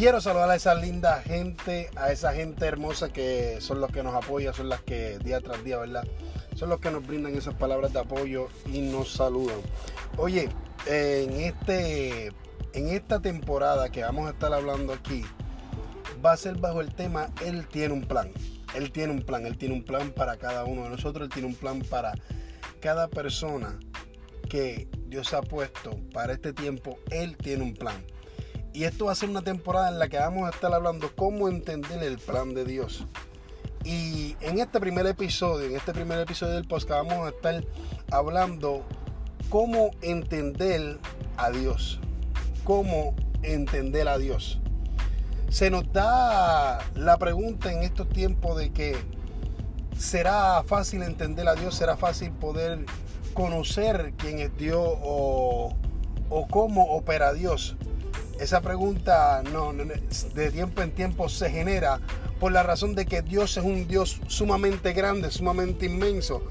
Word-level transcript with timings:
Quiero 0.00 0.18
saludar 0.22 0.48
a 0.48 0.54
esa 0.54 0.74
linda 0.74 1.20
gente, 1.20 1.90
a 1.94 2.10
esa 2.10 2.32
gente 2.32 2.64
hermosa 2.64 3.12
que 3.12 3.60
son 3.60 3.82
los 3.82 3.92
que 3.92 4.02
nos 4.02 4.14
apoyan, 4.14 4.54
son 4.54 4.70
las 4.70 4.80
que 4.80 5.18
día 5.18 5.42
tras 5.42 5.62
día, 5.62 5.76
¿verdad? 5.76 6.08
Son 6.56 6.70
los 6.70 6.80
que 6.80 6.90
nos 6.90 7.06
brindan 7.06 7.36
esas 7.36 7.52
palabras 7.52 7.92
de 7.92 7.98
apoyo 7.98 8.48
y 8.72 8.80
nos 8.80 9.12
saludan. 9.12 9.58
Oye, 10.16 10.48
en, 10.86 11.32
este, 11.32 12.28
en 12.72 12.88
esta 12.88 13.20
temporada 13.20 13.90
que 13.90 14.02
vamos 14.02 14.26
a 14.26 14.30
estar 14.30 14.54
hablando 14.54 14.94
aquí, 14.94 15.22
va 16.24 16.32
a 16.32 16.36
ser 16.38 16.56
bajo 16.56 16.80
el 16.80 16.94
tema 16.94 17.28
Él 17.44 17.66
tiene 17.68 17.92
un 17.92 18.06
plan. 18.06 18.32
Él 18.74 18.92
tiene 18.92 19.12
un 19.12 19.20
plan, 19.20 19.44
Él 19.44 19.58
tiene 19.58 19.74
un 19.74 19.84
plan 19.84 20.12
para 20.12 20.38
cada 20.38 20.64
uno 20.64 20.84
de 20.84 20.88
nosotros, 20.88 21.24
Él 21.26 21.30
tiene 21.30 21.48
un 21.48 21.54
plan 21.54 21.82
para 21.82 22.14
cada 22.80 23.08
persona 23.08 23.78
que 24.48 24.88
Dios 25.08 25.34
ha 25.34 25.42
puesto 25.42 25.98
para 26.14 26.32
este 26.32 26.54
tiempo. 26.54 26.98
Él 27.10 27.36
tiene 27.36 27.64
un 27.64 27.74
plan. 27.74 28.02
Y 28.72 28.84
esto 28.84 29.06
va 29.06 29.12
a 29.12 29.14
ser 29.14 29.28
una 29.28 29.42
temporada 29.42 29.88
en 29.88 29.98
la 29.98 30.08
que 30.08 30.18
vamos 30.18 30.46
a 30.46 30.50
estar 30.50 30.72
hablando 30.72 31.10
cómo 31.16 31.48
entender 31.48 32.02
el 32.02 32.18
plan 32.18 32.54
de 32.54 32.64
Dios. 32.64 33.06
Y 33.84 34.36
en 34.40 34.60
este 34.60 34.78
primer 34.78 35.06
episodio, 35.06 35.66
en 35.66 35.76
este 35.76 35.92
primer 35.92 36.20
episodio 36.20 36.54
del 36.54 36.68
podcast, 36.68 37.08
vamos 37.08 37.26
a 37.26 37.30
estar 37.30 37.64
hablando 38.10 38.84
cómo 39.48 39.90
entender 40.02 40.98
a 41.36 41.50
Dios. 41.50 41.98
Cómo 42.64 43.14
entender 43.42 44.06
a 44.06 44.18
Dios. 44.18 44.60
Se 45.48 45.70
nos 45.70 45.92
da 45.92 46.78
la 46.94 47.16
pregunta 47.18 47.72
en 47.72 47.82
estos 47.82 48.08
tiempos 48.08 48.56
de 48.56 48.70
que 48.70 48.96
será 49.98 50.62
fácil 50.64 51.02
entender 51.02 51.48
a 51.48 51.54
Dios, 51.54 51.74
será 51.74 51.96
fácil 51.96 52.30
poder 52.30 52.86
conocer 53.34 54.14
quién 54.16 54.38
es 54.38 54.56
Dios 54.56 54.80
o, 55.02 55.74
o 56.28 56.46
cómo 56.46 56.84
opera 56.94 57.32
Dios. 57.32 57.76
Esa 58.40 58.62
pregunta 58.62 59.42
no, 59.52 59.74
de 59.74 60.50
tiempo 60.50 60.80
en 60.80 60.92
tiempo 60.92 61.28
se 61.28 61.50
genera 61.50 62.00
por 62.38 62.52
la 62.52 62.62
razón 62.62 62.94
de 62.94 63.04
que 63.04 63.20
Dios 63.20 63.58
es 63.58 63.62
un 63.62 63.86
Dios 63.86 64.18
sumamente 64.28 64.94
grande, 64.94 65.30
sumamente 65.30 65.84
inmenso. 65.84 66.42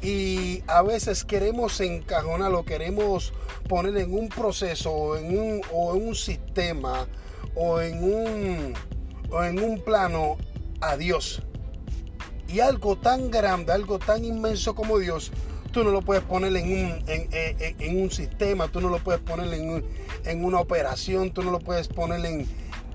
Y 0.00 0.62
a 0.66 0.80
veces 0.80 1.22
queremos 1.22 1.78
encajonarlo, 1.82 2.64
queremos 2.64 3.34
poner 3.68 3.94
en 3.98 4.14
un 4.14 4.30
proceso 4.30 4.90
o 4.90 5.16
en 5.16 5.38
un, 5.38 5.60
o 5.70 5.94
en 5.94 6.08
un 6.08 6.14
sistema 6.14 7.06
o 7.54 7.78
en 7.78 8.02
un, 8.02 8.74
o 9.30 9.44
en 9.44 9.62
un 9.62 9.80
plano 9.82 10.38
a 10.80 10.96
Dios. 10.96 11.42
Y 12.48 12.60
algo 12.60 12.96
tan 12.96 13.30
grande, 13.30 13.72
algo 13.72 13.98
tan 13.98 14.24
inmenso 14.24 14.74
como 14.74 14.98
Dios, 14.98 15.30
Tú 15.74 15.84
no 15.84 15.90
lo 15.90 16.00
puedes 16.00 16.22
poner 16.22 16.56
en 16.56 16.64
un, 16.66 17.04
en, 17.06 18.00
un 18.00 18.10
sistema, 18.10 18.68
tú 18.68 18.80
no 18.80 18.88
lo 18.88 19.00
puedes 19.00 19.20
poner 19.20 19.52
en, 19.52 19.84
en 20.24 20.44
una 20.44 20.60
operación, 20.60 21.32
tú 21.32 21.42
no 21.42 21.50
lo 21.50 21.58
puedes 21.58 21.88
poner 21.88 22.24
en 22.24 22.46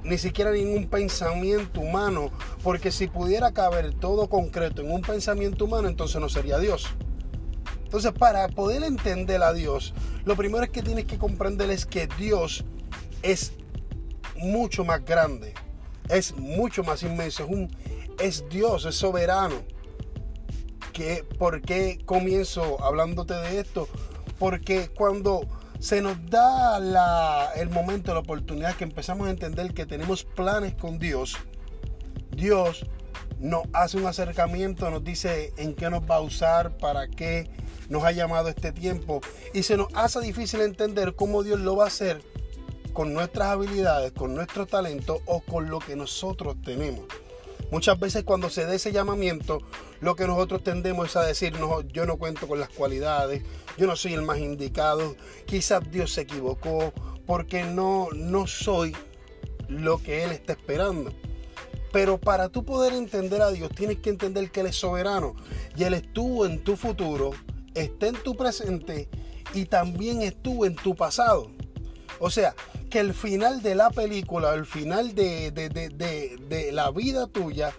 ni 0.04 0.18
siquiera 0.18 0.52
ningún 0.52 0.88
pensamiento 0.88 1.82
humano, 1.82 2.32
porque 2.64 2.90
si 2.92 3.08
pudiera 3.08 3.52
caber 3.52 3.94
todo 3.94 4.30
concreto 4.30 4.82
en 4.82 4.92
un 4.92 5.02
pensamiento 5.02 5.66
humano, 5.66 5.90
entonces 5.90 6.22
no 6.22 6.30
sería 6.30 6.58
Dios. 6.58 6.88
Entonces, 7.84 8.12
para 8.14 8.48
poder 8.48 8.84
entender 8.84 9.44
a 9.44 9.52
Dios, 9.52 9.94
lo 10.24 10.36
primero 10.36 10.64
es 10.64 10.70
que 10.70 10.82
tienes 10.82 11.06
que 11.06 11.18
comprender 11.18 11.70
es 11.72 11.86
que 11.86 12.08
Dios 12.18 12.64
es 13.24 13.54
mucho 14.38 14.86
más 14.86 15.04
grande, 15.04 15.54
es 16.08 16.36
mucho 16.38 16.84
más 16.84 17.04
inmenso, 17.04 17.46
es, 18.20 18.46
Dios, 18.50 18.86
es 18.86 18.96
soberano. 18.96 19.64
¿Por 21.38 21.62
qué 21.62 22.00
comienzo 22.06 22.84
hablándote 22.84 23.34
de 23.34 23.59
esto? 23.59 23.88
Porque 24.38 24.90
cuando 24.90 25.42
se 25.80 26.02
nos 26.02 26.18
da 26.30 27.54
el 27.56 27.70
momento, 27.70 28.14
la 28.14 28.20
oportunidad 28.20 28.76
que 28.76 28.84
empezamos 28.84 29.28
a 29.28 29.32
entender 29.32 29.73
que 29.73 29.86
tenemos 29.86 30.23
planes 30.23 30.76
con 30.76 31.00
Dios, 31.00 31.38
Dios 32.32 32.86
nos 33.39 33.64
hace 33.73 33.98
un 33.98 34.05
acercamiento, 34.05 34.89
nos 34.89 35.04
dice 35.04 35.54
en 35.58 35.73
qué 35.73 35.89
nos 35.89 36.02
va 36.04 36.17
a 36.17 36.22
usar, 36.22 36.77
para 36.77 37.08
qué 37.08 37.50
nos 37.88 38.04
ha 38.04 38.11
llamado 38.11 38.50
este 38.50 38.71
tiempo. 38.71 39.21
Y 39.54 39.64
se 39.64 39.77
nos 39.77 39.88
hace 39.94 40.20
difícil 40.20 40.61
entender 40.61 41.16
cómo 41.16 41.44
Dios 41.44 41.60
lo 41.60 41.76
va 41.77 41.86
a 41.86 41.88
hacer 41.88 42.21
con 42.94 43.14
nuestras 43.14 43.50
habilidades, 43.50 44.11
con 44.11 44.36
nuestro 44.36 44.66
talento 44.66 45.21
o 45.26 45.39
con 45.42 45.70
lo 45.70 45.80
que 45.80 45.95
nosotros 45.95 46.58
tenemos. 46.64 47.06
Muchas 47.72 48.00
veces 48.00 48.24
cuando 48.24 48.50
se 48.50 48.66
dé 48.66 48.76
ese 48.76 48.92
llamamiento, 48.92 49.60
lo 50.02 50.16
que 50.16 50.26
nosotros 50.26 50.64
tendemos 50.64 51.10
es 51.10 51.16
a 51.16 51.24
decir, 51.24 51.60
no, 51.60 51.82
yo 51.82 52.06
no 52.06 52.18
cuento 52.18 52.48
con 52.48 52.60
las 52.60 52.70
cualidades, 52.70 53.44
yo 53.78 53.86
no 53.86 53.96
soy 53.96 54.14
el 54.14 54.24
más 54.24 54.40
indicado, 54.40 55.16
quizás 55.46 55.90
Dios 55.92 56.14
se 56.14 56.22
equivocó, 56.22 56.94
porque 57.28 57.64
no, 57.64 58.08
no 58.16 58.48
soy 58.48 58.96
lo 59.68 60.02
que 60.02 60.24
Él 60.24 60.32
está 60.32 60.54
esperando. 60.54 61.14
Pero 61.92 62.20
para 62.20 62.50
tú 62.50 62.66
poder 62.66 62.94
entender 62.94 63.42
a 63.42 63.52
Dios, 63.52 63.70
tienes 63.76 63.98
que 63.98 64.10
entender 64.10 64.50
que 64.52 64.62
Él 64.62 64.68
es 64.68 64.76
soberano 64.76 65.36
y 65.76 65.84
Él 65.84 65.94
estuvo 65.94 66.48
en 66.48 66.64
tu 66.64 66.76
futuro, 66.76 67.32
está 67.76 68.08
en 68.08 68.16
tu 68.16 68.36
presente 68.36 69.10
y 69.54 69.66
también 69.66 70.24
estuvo 70.24 70.66
en 70.66 70.76
tu 70.76 70.96
pasado. 70.96 71.52
O 72.20 72.30
sea, 72.30 72.56
que 72.89 73.00
el 73.00 73.14
final 73.14 73.61
de 73.61 73.76
la 73.76 73.89
película, 73.92 74.54
el 74.54 74.66
final 74.66 75.14
de, 75.14 76.72
la 76.73 76.92
vida 76.92 77.27
tuya, 77.27 77.73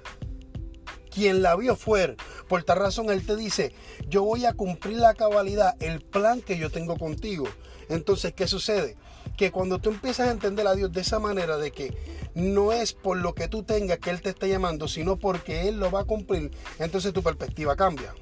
quien 1.10 1.42
la 1.42 1.56
vio 1.56 1.74
fue 1.74 2.16
Por 2.48 2.62
tal 2.62 2.78
razón, 2.78 3.10
Él 3.10 3.26
te 3.26 3.36
dice, 3.36 3.72
yo 4.08 4.22
voy 4.22 4.46
a 4.46 4.52
cumplir 4.52 4.98
la 4.98 5.14
cabalidad, 5.14 5.74
el 5.80 6.00
plan 6.00 6.40
que 6.40 6.56
yo 6.56 6.70
tengo 6.70 6.96
contigo. 6.96 7.48
Entonces, 7.88 8.32
¿qué 8.32 8.46
sucede? 8.46 8.96
Que 9.36 9.50
cuando 9.50 9.78
tú 9.78 9.90
empiezas 9.90 10.28
a 10.28 10.30
entender 10.30 10.66
a 10.66 10.74
Dios 10.74 10.92
de 10.92 11.00
esa 11.00 11.18
manera, 11.18 11.56
de 11.56 11.72
que 11.72 11.92
no 12.34 12.72
es 12.72 12.92
por 12.92 13.16
lo 13.16 13.34
que 13.34 13.48
tú 13.48 13.64
tengas 13.64 13.98
que 13.98 14.10
Él 14.10 14.20
te 14.20 14.30
está 14.30 14.46
llamando, 14.46 14.86
sino 14.86 15.18
porque 15.18 15.68
Él 15.68 15.80
lo 15.80 15.90
va 15.90 16.00
a 16.00 16.04
cumplir, 16.04 16.52
entonces 16.78 17.12
tu 17.12 17.22
perspectiva 17.22 17.74
cambia. 17.74 18.14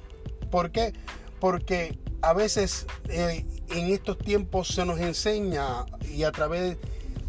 ¿Por 0.49 0.71
qué? 0.71 0.93
Porque 1.39 1.99
a 2.21 2.33
veces 2.33 2.85
eh, 3.07 3.45
en 3.69 3.91
estos 3.91 4.17
tiempos 4.17 4.69
se 4.69 4.85
nos 4.85 4.99
enseña 4.99 5.85
y 6.09 6.23
a 6.23 6.31
través 6.31 6.77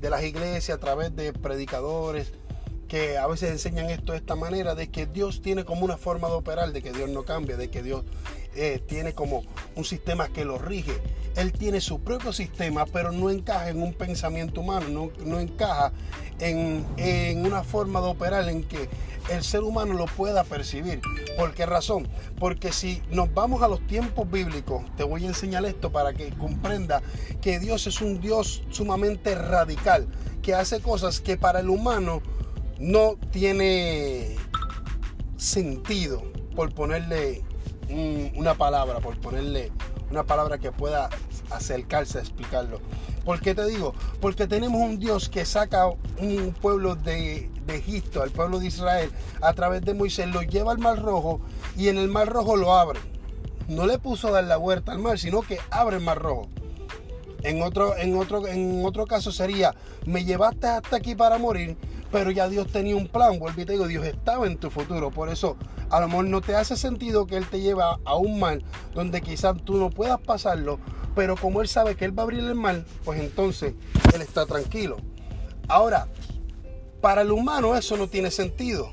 de 0.00 0.10
las 0.10 0.22
iglesias, 0.24 0.76
a 0.76 0.80
través 0.80 1.14
de 1.14 1.32
predicadores, 1.32 2.32
que 2.88 3.18
a 3.18 3.26
veces 3.28 3.50
enseñan 3.50 3.88
esto 3.88 4.12
de 4.12 4.18
esta 4.18 4.34
manera, 4.34 4.74
de 4.74 4.90
que 4.90 5.06
Dios 5.06 5.42
tiene 5.42 5.64
como 5.64 5.84
una 5.84 5.96
forma 5.96 6.26
de 6.28 6.34
operar, 6.34 6.72
de 6.72 6.82
que 6.82 6.92
Dios 6.92 7.08
no 7.08 7.24
cambia, 7.24 7.56
de 7.56 7.70
que 7.70 7.84
Dios 7.84 8.04
eh, 8.56 8.82
tiene 8.84 9.14
como 9.14 9.44
un 9.76 9.84
sistema 9.84 10.28
que 10.28 10.44
lo 10.44 10.58
rige. 10.58 10.94
Él 11.36 11.52
tiene 11.52 11.80
su 11.80 12.00
propio 12.00 12.32
sistema, 12.32 12.86
pero 12.86 13.12
no 13.12 13.30
encaja 13.30 13.68
en 13.68 13.80
un 13.80 13.94
pensamiento 13.94 14.60
humano, 14.60 14.88
no, 14.88 15.10
no 15.24 15.38
encaja 15.38 15.92
en, 16.40 16.84
en, 16.96 17.46
una 17.46 17.62
forma 17.62 18.00
de 18.00 18.08
operar 18.08 18.48
en 18.48 18.64
que 18.64 18.88
el 19.28 19.42
ser 19.42 19.62
humano 19.62 19.94
lo 19.94 20.06
pueda 20.06 20.44
percibir. 20.44 21.00
¿Por 21.36 21.54
qué 21.54 21.66
razón? 21.66 22.08
Porque 22.38 22.72
si 22.72 23.02
nos 23.10 23.32
vamos 23.32 23.62
a 23.62 23.68
los 23.68 23.86
tiempos 23.86 24.30
bíblicos, 24.30 24.84
te 24.96 25.04
voy 25.04 25.24
a 25.24 25.28
enseñar 25.28 25.64
esto 25.64 25.90
para 25.92 26.12
que 26.12 26.30
comprenda 26.30 27.02
que 27.40 27.58
Dios 27.58 27.86
es 27.86 28.00
un 28.00 28.20
Dios 28.20 28.62
sumamente 28.70 29.34
radical, 29.34 30.08
que 30.42 30.54
hace 30.54 30.80
cosas 30.80 31.20
que 31.20 31.36
para 31.36 31.60
el 31.60 31.68
humano 31.68 32.22
no 32.78 33.16
tiene 33.30 34.36
sentido, 35.36 36.22
por 36.54 36.74
ponerle 36.74 37.42
una 38.36 38.54
palabra, 38.54 39.00
por 39.00 39.18
ponerle 39.18 39.72
una 40.10 40.24
palabra 40.24 40.58
que 40.58 40.72
pueda 40.72 41.10
acercarse 41.50 42.18
a 42.18 42.20
explicarlo. 42.20 42.80
¿Por 43.24 43.40
qué 43.40 43.54
te 43.54 43.66
digo? 43.66 43.94
Porque 44.20 44.46
tenemos 44.46 44.80
un 44.80 44.98
Dios 44.98 45.28
que 45.28 45.44
saca 45.44 45.88
un 45.88 46.54
pueblo 46.60 46.94
de, 46.96 47.50
de, 47.70 47.78
Egipto, 47.78 48.22
al 48.22 48.30
pueblo 48.30 48.58
de 48.58 48.66
Israel, 48.66 49.10
a 49.40 49.52
través 49.52 49.82
de 49.82 49.94
Moisés, 49.94 50.28
lo 50.28 50.42
lleva 50.42 50.72
al 50.72 50.78
Mar 50.78 51.00
Rojo 51.00 51.40
y 51.76 51.88
en 51.88 51.98
el 51.98 52.08
Mar 52.08 52.28
Rojo 52.28 52.56
lo 52.56 52.74
abre. 52.74 53.00
No 53.68 53.86
le 53.86 53.98
puso 53.98 54.28
a 54.28 54.32
dar 54.32 54.44
la 54.44 54.56
vuelta 54.56 54.92
al 54.92 54.98
mar, 54.98 55.18
sino 55.18 55.42
que 55.42 55.58
abre 55.70 55.96
el 55.96 56.02
Mar 56.02 56.18
Rojo. 56.18 56.48
En 57.42 57.62
otro, 57.62 57.96
en 57.96 58.16
otro, 58.16 58.46
en 58.46 58.84
otro 58.84 59.06
caso 59.06 59.32
sería, 59.32 59.74
me 60.04 60.24
llevaste 60.24 60.66
hasta 60.66 60.96
aquí 60.96 61.14
para 61.14 61.38
morir, 61.38 61.76
pero 62.12 62.30
ya 62.30 62.48
Dios 62.48 62.66
tenía 62.70 62.96
un 62.96 63.08
plan. 63.08 63.38
Vuelvo 63.38 63.60
y 63.60 63.64
te 63.64 63.72
digo, 63.72 63.86
Dios 63.86 64.04
estaba 64.04 64.46
en 64.46 64.58
tu 64.58 64.70
futuro. 64.70 65.10
Por 65.10 65.28
eso 65.30 65.56
a 65.90 66.00
lo 66.00 66.08
mejor 66.08 66.26
no 66.26 66.40
te 66.40 66.54
hace 66.54 66.76
sentido 66.76 67.26
que 67.26 67.36
Él 67.36 67.48
te 67.48 67.60
lleva 67.60 67.98
a 68.04 68.16
un 68.16 68.38
mal 68.38 68.62
donde 68.94 69.22
quizás 69.22 69.56
tú 69.64 69.76
no 69.76 69.90
puedas 69.90 70.20
pasarlo, 70.20 70.78
pero 71.14 71.36
como 71.36 71.62
Él 71.62 71.68
sabe 71.68 71.96
que 71.96 72.04
Él 72.04 72.16
va 72.16 72.22
a 72.22 72.24
abrir 72.24 72.40
el 72.40 72.54
mal, 72.54 72.84
pues 73.04 73.20
entonces 73.20 73.74
Él 74.14 74.20
está 74.20 74.44
tranquilo. 74.46 74.98
Ahora, 75.68 76.08
para 77.00 77.22
el 77.22 77.30
humano 77.30 77.76
eso 77.76 77.96
no 77.96 78.08
tiene 78.08 78.30
sentido. 78.30 78.90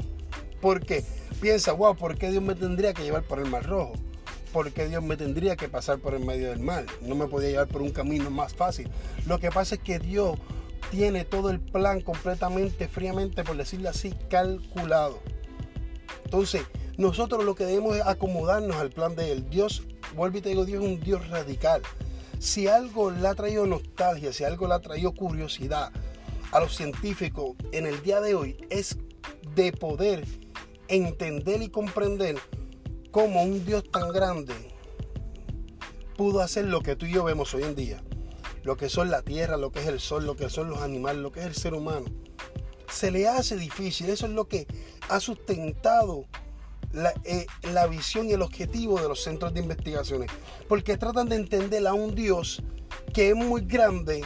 Porque 0.62 1.04
piensa, 1.42 1.74
wow, 1.74 1.96
¿por 1.96 2.18
qué 2.18 2.32
Dios 2.32 2.44
me 2.44 2.56
tendría 2.56 2.94
que 2.94 3.04
llevar 3.04 3.24
por 3.24 3.40
el 3.40 3.50
mar 3.50 3.66
rojo? 3.66 3.94
¿Por 4.52 4.72
qué 4.72 4.88
Dios 4.88 5.04
me 5.04 5.18
tendría 5.18 5.56
que 5.56 5.68
pasar 5.68 6.00
por 6.00 6.14
el 6.14 6.26
medio 6.26 6.50
del 6.50 6.60
mar? 6.60 6.86
No 7.02 7.16
me 7.16 7.28
podía 7.28 7.50
llevar 7.50 7.68
por 7.68 7.82
un 7.82 7.92
camino 7.92 8.30
más 8.30 8.56
fácil. 8.56 8.90
Lo 9.26 9.40
que 9.40 9.52
pasa 9.52 9.76
es 9.76 9.82
que 9.82 10.00
Dios 10.00 10.38
tiene 10.90 11.26
todo 11.26 11.50
el 11.50 11.60
plan 11.60 12.02
completamente, 12.02 12.88
fríamente, 12.88 13.44
por 13.44 13.58
decirlo 13.58 13.90
así, 13.90 14.14
calculado. 14.30 15.20
Entonces, 16.24 16.64
nosotros 16.98 17.44
lo 17.44 17.56
que 17.56 17.66
debemos 17.66 17.98
es 17.98 18.06
acomodarnos 18.06 18.78
al 18.78 18.90
plan 18.90 19.16
de 19.16 19.32
Él. 19.32 19.50
Dios, 19.50 19.84
vuelvo 20.16 20.38
y 20.38 20.42
te 20.42 20.50
digo, 20.50 20.66
Dios 20.66 20.84
es 20.84 20.90
un 20.90 21.00
Dios 21.02 21.28
radical. 21.30 21.82
Si 22.40 22.68
algo 22.68 23.12
le 23.12 23.28
ha 23.28 23.36
traído 23.36 23.66
nostalgia, 23.66 24.32
si 24.32 24.44
algo 24.44 24.68
le 24.68 24.76
ha 24.76 24.80
traído 24.80 25.12
curiosidad 25.14 25.92
a 26.52 26.60
los 26.60 26.76
científicos 26.76 27.56
en 27.72 27.86
el 27.86 28.02
día 28.02 28.22
de 28.22 28.36
hoy 28.36 28.58
es 28.70 28.98
de 29.56 29.72
poder 29.72 30.26
entender 30.88 31.62
y 31.62 31.70
comprender 31.70 32.38
cómo 33.12 33.44
un 33.44 33.66
Dios 33.66 33.84
tan 33.92 34.10
grande 34.10 34.54
pudo 36.16 36.42
hacer 36.42 36.66
lo 36.66 36.82
que 36.82 36.96
tú 36.96 37.06
y 37.06 37.14
yo 37.14 37.24
vemos 37.24 37.54
hoy 37.54 37.64
en 37.64 37.76
día. 37.76 38.04
Lo 38.64 38.76
que 38.76 38.90
son 38.90 39.10
la 39.10 39.22
tierra, 39.22 39.56
lo 39.56 39.72
que 39.72 39.80
es 39.80 39.88
el 39.88 40.00
sol, 40.00 40.26
lo 40.26 40.36
que 40.36 40.50
son 40.50 40.70
los 40.70 40.82
animales, 40.82 41.22
lo 41.22 41.32
que 41.32 41.40
es 41.40 41.46
el 41.46 41.56
ser 41.56 41.74
humano. 41.74 42.06
Se 42.92 43.12
le 43.12 43.28
hace 43.28 43.56
difícil. 43.56 44.10
Eso 44.10 44.26
es 44.26 44.34
lo 44.34 44.48
que 44.48 44.68
ha 45.10 45.20
sustentado 45.20 46.26
la, 46.92 47.14
eh, 47.24 47.46
la, 47.74 47.88
visión 47.88 48.28
y 48.28 48.34
el 48.34 48.42
objetivo 48.42 49.00
de 49.00 49.08
los 49.08 49.24
centros 49.24 49.54
de 49.54 49.62
investigaciones. 49.62 50.30
Porque 50.68 50.98
tratan 50.98 51.30
de 51.30 51.36
entender 51.36 51.86
a 51.88 51.94
un 51.94 52.16
Dios 52.16 52.62
que 53.14 53.30
es 53.30 53.36
muy 53.36 53.62
grande 53.62 54.24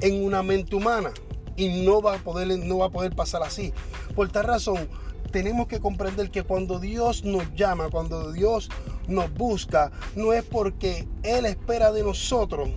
en 0.00 0.24
una 0.24 0.42
mente 0.42 0.74
humana. 0.74 1.12
Y 1.56 1.82
no 1.84 2.02
va 2.02 2.14
a 2.14 2.18
poder, 2.18 2.58
no 2.58 2.78
va 2.78 2.86
a 2.86 2.90
poder 2.90 3.14
pasar 3.14 3.42
así. 3.42 3.72
Por 4.14 4.30
tal 4.30 4.44
razón, 4.44 4.88
tenemos 5.30 5.66
que 5.66 5.80
comprender 5.80 6.30
que 6.30 6.42
cuando 6.42 6.78
Dios 6.78 7.24
nos 7.24 7.54
llama, 7.54 7.90
cuando 7.90 8.32
Dios 8.32 8.68
nos 9.08 9.32
busca, 9.34 9.90
no 10.14 10.32
es 10.32 10.44
porque 10.44 11.08
Él 11.22 11.46
espera 11.46 11.92
de 11.92 12.02
nosotros 12.02 12.68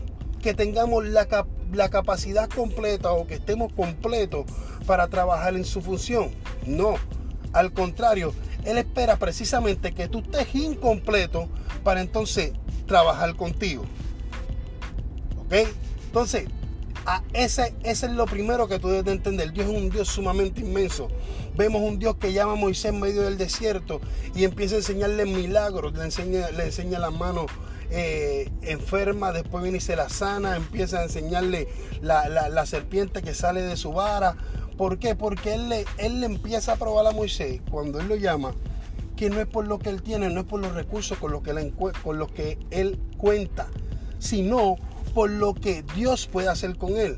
que 0.41 0.53
tengamos 0.53 1.05
la, 1.05 1.27
la 1.73 1.89
capacidad 1.89 2.49
completa 2.49 3.11
o 3.11 3.27
que 3.27 3.35
estemos 3.35 3.71
completos 3.73 4.45
para 4.85 5.07
trabajar 5.07 5.55
en 5.55 5.65
su 5.65 5.81
función. 5.81 6.31
No, 6.65 6.95
al 7.53 7.73
contrario, 7.73 8.33
Él 8.65 8.77
espera 8.77 9.17
precisamente 9.17 9.93
que 9.93 10.07
tú 10.07 10.19
estés 10.19 10.53
incompleto 10.55 11.49
para 11.83 12.01
entonces 12.01 12.53
trabajar 12.87 13.35
contigo. 13.35 13.83
¿Ok? 15.37 15.67
Entonces, 16.07 16.47
ese, 17.33 17.73
es 17.83 18.03
lo 18.03 18.25
primero 18.25 18.67
que 18.67 18.79
tú 18.79 18.89
debes 18.89 19.05
de 19.05 19.11
entender. 19.13 19.53
Dios 19.53 19.67
es 19.69 19.75
un 19.75 19.89
Dios 19.89 20.07
sumamente 20.09 20.61
inmenso. 20.61 21.07
Vemos 21.55 21.81
un 21.81 21.99
Dios 21.99 22.15
que 22.17 22.33
llama 22.33 22.53
a 22.53 22.55
Moisés 22.55 22.93
en 22.93 22.99
medio 22.99 23.21
del 23.21 23.37
desierto 23.37 24.01
y 24.35 24.43
empieza 24.43 24.75
a 24.75 24.79
enseñarle 24.79 25.25
milagros. 25.25 25.93
Le 25.93 26.03
enseña, 26.03 26.51
le 26.51 26.65
enseña 26.65 26.99
las 26.99 27.13
manos 27.13 27.45
eh, 27.89 28.51
enferma, 28.61 29.31
después 29.31 29.63
viene 29.63 29.77
y 29.77 29.81
se 29.81 29.95
la 29.95 30.09
sana, 30.09 30.57
empieza 30.57 30.99
a 30.99 31.03
enseñarle 31.03 31.69
la, 32.01 32.65
serpiente 32.65 33.21
que 33.21 33.33
sale 33.33 33.61
de 33.61 33.77
su 33.77 33.93
vara. 33.93 34.35
¿Por 34.77 34.99
qué? 34.99 35.15
Porque 35.15 35.53
él 35.53 35.69
le, 35.69 35.85
él 35.97 36.19
le 36.19 36.25
empieza 36.25 36.73
a 36.73 36.75
probar 36.75 37.07
a 37.07 37.11
Moisés 37.11 37.61
cuando 37.71 37.99
él 37.99 38.07
lo 38.07 38.15
llama 38.15 38.53
que 39.15 39.31
no 39.31 39.41
es 39.41 39.47
por 39.47 39.65
lo 39.65 39.79
que 39.79 39.89
él 39.89 40.03
tiene, 40.03 40.29
no 40.29 40.41
es 40.41 40.45
por 40.45 40.59
los 40.59 40.73
recursos 40.73 41.17
con 41.17 41.41
con 41.41 42.19
los 42.19 42.31
que 42.31 42.59
él 42.69 42.99
cuenta, 43.17 43.67
sino 44.19 44.75
por 45.17 45.31
lo 45.31 45.55
que 45.55 45.81
Dios 45.95 46.27
puede 46.27 46.47
hacer 46.47 46.77
con 46.77 46.95
él. 46.95 47.17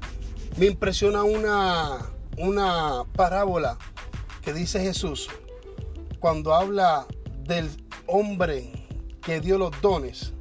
Me 0.55 0.67
impresiona 0.67 1.25
una, 1.25 2.09
una 2.37 3.03
parábola 3.11 3.77
que 4.41 4.53
dice 4.53 4.79
Jesús 4.79 5.27
cuando 6.21 6.55
habla 6.55 7.05
del 7.43 7.69
hombre 8.07 8.71
que 9.21 9.41
dio 9.41 9.57
los 9.57 9.81
dones 9.81 10.31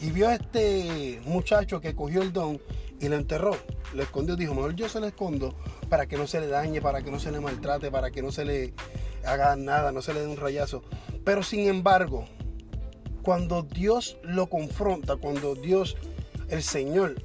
y 0.00 0.12
vio 0.12 0.28
a 0.28 0.34
este 0.34 1.20
muchacho 1.24 1.80
que 1.80 1.96
cogió 1.96 2.22
el 2.22 2.32
don 2.32 2.60
y 3.00 3.08
lo 3.08 3.16
enterró, 3.16 3.56
lo 3.94 4.02
escondió, 4.04 4.36
dijo, 4.36 4.54
mejor 4.54 4.76
yo 4.76 4.88
se 4.88 5.00
lo 5.00 5.08
escondo 5.08 5.56
para 5.88 6.06
que 6.06 6.16
no 6.16 6.28
se 6.28 6.38
le 6.38 6.46
dañe, 6.46 6.80
para 6.80 7.02
que 7.02 7.10
no 7.10 7.18
se 7.18 7.32
le 7.32 7.40
maltrate, 7.40 7.90
para 7.90 8.12
que 8.12 8.22
no 8.22 8.30
se 8.30 8.44
le 8.44 8.74
haga 9.26 9.56
nada, 9.56 9.90
no 9.90 10.02
se 10.02 10.14
le 10.14 10.20
dé 10.20 10.28
un 10.28 10.36
rayazo. 10.36 10.84
Pero 11.24 11.42
sin 11.42 11.66
embargo, 11.66 12.26
cuando 13.24 13.62
Dios 13.62 14.18
lo 14.22 14.48
confronta, 14.48 15.16
cuando 15.16 15.56
Dios 15.56 15.96
el 16.52 16.62
Señor 16.62 17.16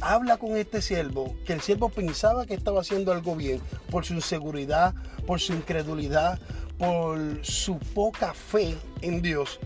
habla 0.00 0.38
con 0.38 0.56
este 0.56 0.82
siervo, 0.82 1.36
que 1.44 1.52
el 1.52 1.60
siervo 1.60 1.90
pensaba 1.90 2.46
que 2.46 2.54
estaba 2.54 2.80
haciendo 2.80 3.12
algo 3.12 3.36
bien, 3.36 3.60
por 3.90 4.04
su 4.04 4.14
inseguridad, 4.14 4.94
por 5.26 5.38
su 5.38 5.52
incredulidad, 5.52 6.40
por 6.78 7.44
su 7.44 7.78
poca 7.78 8.32
fe 8.32 8.74
en 9.02 9.20
Dios, 9.20 9.60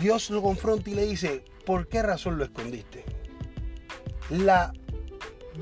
Dios 0.00 0.30
lo 0.30 0.42
confronta 0.42 0.90
y 0.90 0.94
le 0.94 1.06
dice, 1.06 1.42
¿por 1.66 1.88
qué 1.88 2.02
razón 2.02 2.38
lo 2.38 2.44
escondiste? 2.44 3.04
La 4.30 4.72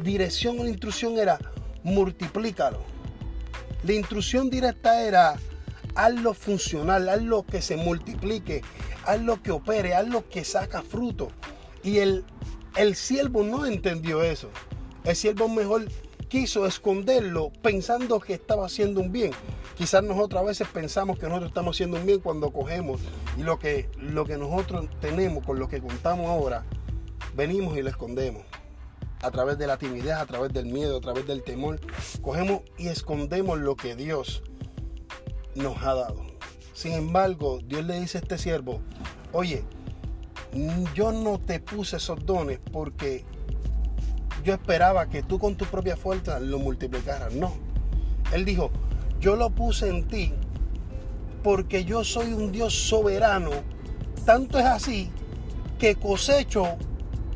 dirección 0.03 0.61
o 0.61 0.65
la 0.65 0.69
instrucción 0.69 1.17
era, 1.19 1.39
multiplícalo. 1.85 2.81
La 3.83 3.95
instrucción 3.95 4.51
directa 4.51 5.01
era, 5.03 5.37
hazlo 5.95 6.35
funcional, 6.35 7.09
hazlo 7.09 7.47
que 7.47 7.63
se 7.63 7.77
multiplique, 7.77 8.63
hazlo 9.07 9.43
que 9.43 9.53
opere, 9.53 9.95
hazlo 9.95 10.29
que 10.29 10.45
saca 10.45 10.83
fruto. 10.83 11.31
Y 11.87 11.99
el, 12.01 12.25
el 12.75 12.97
siervo 12.97 13.45
no 13.45 13.65
entendió 13.65 14.25
eso. 14.25 14.51
El 15.05 15.15
siervo 15.15 15.49
mejor 15.49 15.85
quiso 16.29 16.67
esconderlo 16.67 17.53
pensando 17.63 18.19
que 18.19 18.35
estaba 18.35 18.67
haciendo 18.67 19.01
un 19.01 19.13
bien. 19.13 19.31
Quizás 19.77 20.03
nosotros 20.03 20.43
a 20.43 20.45
veces 20.45 20.67
pensamos 20.67 21.17
que 21.17 21.27
nosotros 21.27 21.51
estamos 21.51 21.77
haciendo 21.77 21.97
un 21.97 22.05
bien 22.05 22.19
cuando 22.19 22.51
cogemos 22.51 23.01
y 23.39 23.45
lo 23.45 23.61
que, 23.61 23.89
lo 24.01 24.25
que 24.25 24.37
nosotros 24.37 24.87
tenemos 25.01 25.47
con 25.47 25.61
lo 25.61 25.69
que 25.69 25.81
contamos 25.81 26.27
ahora, 26.27 26.65
venimos 27.37 27.79
y 27.79 27.83
lo 27.83 27.89
escondemos. 27.89 28.43
A 29.23 29.31
través 29.31 29.57
de 29.57 29.69
la 29.69 29.77
timidez, 29.77 30.15
a 30.15 30.27
través 30.27 30.53
del 30.53 30.67
miedo, 30.67 30.97
a 30.97 31.01
través 31.01 31.25
del 31.25 31.45
temor, 31.45 31.79
cogemos 32.21 32.63
y 32.79 32.89
escondemos 32.89 33.61
lo 33.61 33.77
que 33.77 33.95
Dios 33.95 34.43
nos 35.55 35.81
ha 35.85 35.95
dado. 35.95 36.27
Sin 36.73 36.95
embargo, 36.95 37.61
Dios 37.65 37.85
le 37.85 38.01
dice 38.01 38.19
a 38.19 38.23
este 38.23 38.39
siervo, 38.39 38.81
oye, 39.33 39.65
yo 40.95 41.13
no 41.13 41.39
te 41.39 41.61
puse 41.61 41.97
esos 41.97 42.25
dones 42.25 42.59
porque 42.73 43.25
yo 44.45 44.55
esperaba 44.55 45.09
que 45.09 45.23
tú 45.23 45.39
con 45.39 45.57
tu 45.57 45.65
propia 45.67 45.97
fuerza 45.97 46.41
lo 46.41 46.59
multiplicaras. 46.59 47.35
No. 47.35 47.53
Él 48.33 48.45
dijo, 48.45 48.71
yo 49.21 49.37
lo 49.37 49.51
puse 49.51 49.89
en 49.89 50.07
ti 50.07 50.33
porque 51.43 51.85
yo 51.85 52.05
soy 52.05 52.33
un 52.33 52.53
Dios 52.53 52.75
soberano. 52.75 53.51
Tanto 54.25 54.59
es 54.59 54.65
así 54.65 55.11
que 55.79 55.95
cosecho 55.95 56.77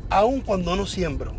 aun 0.09 0.41
cuando 0.41 0.75
no 0.75 0.85
siembro. 0.85 1.33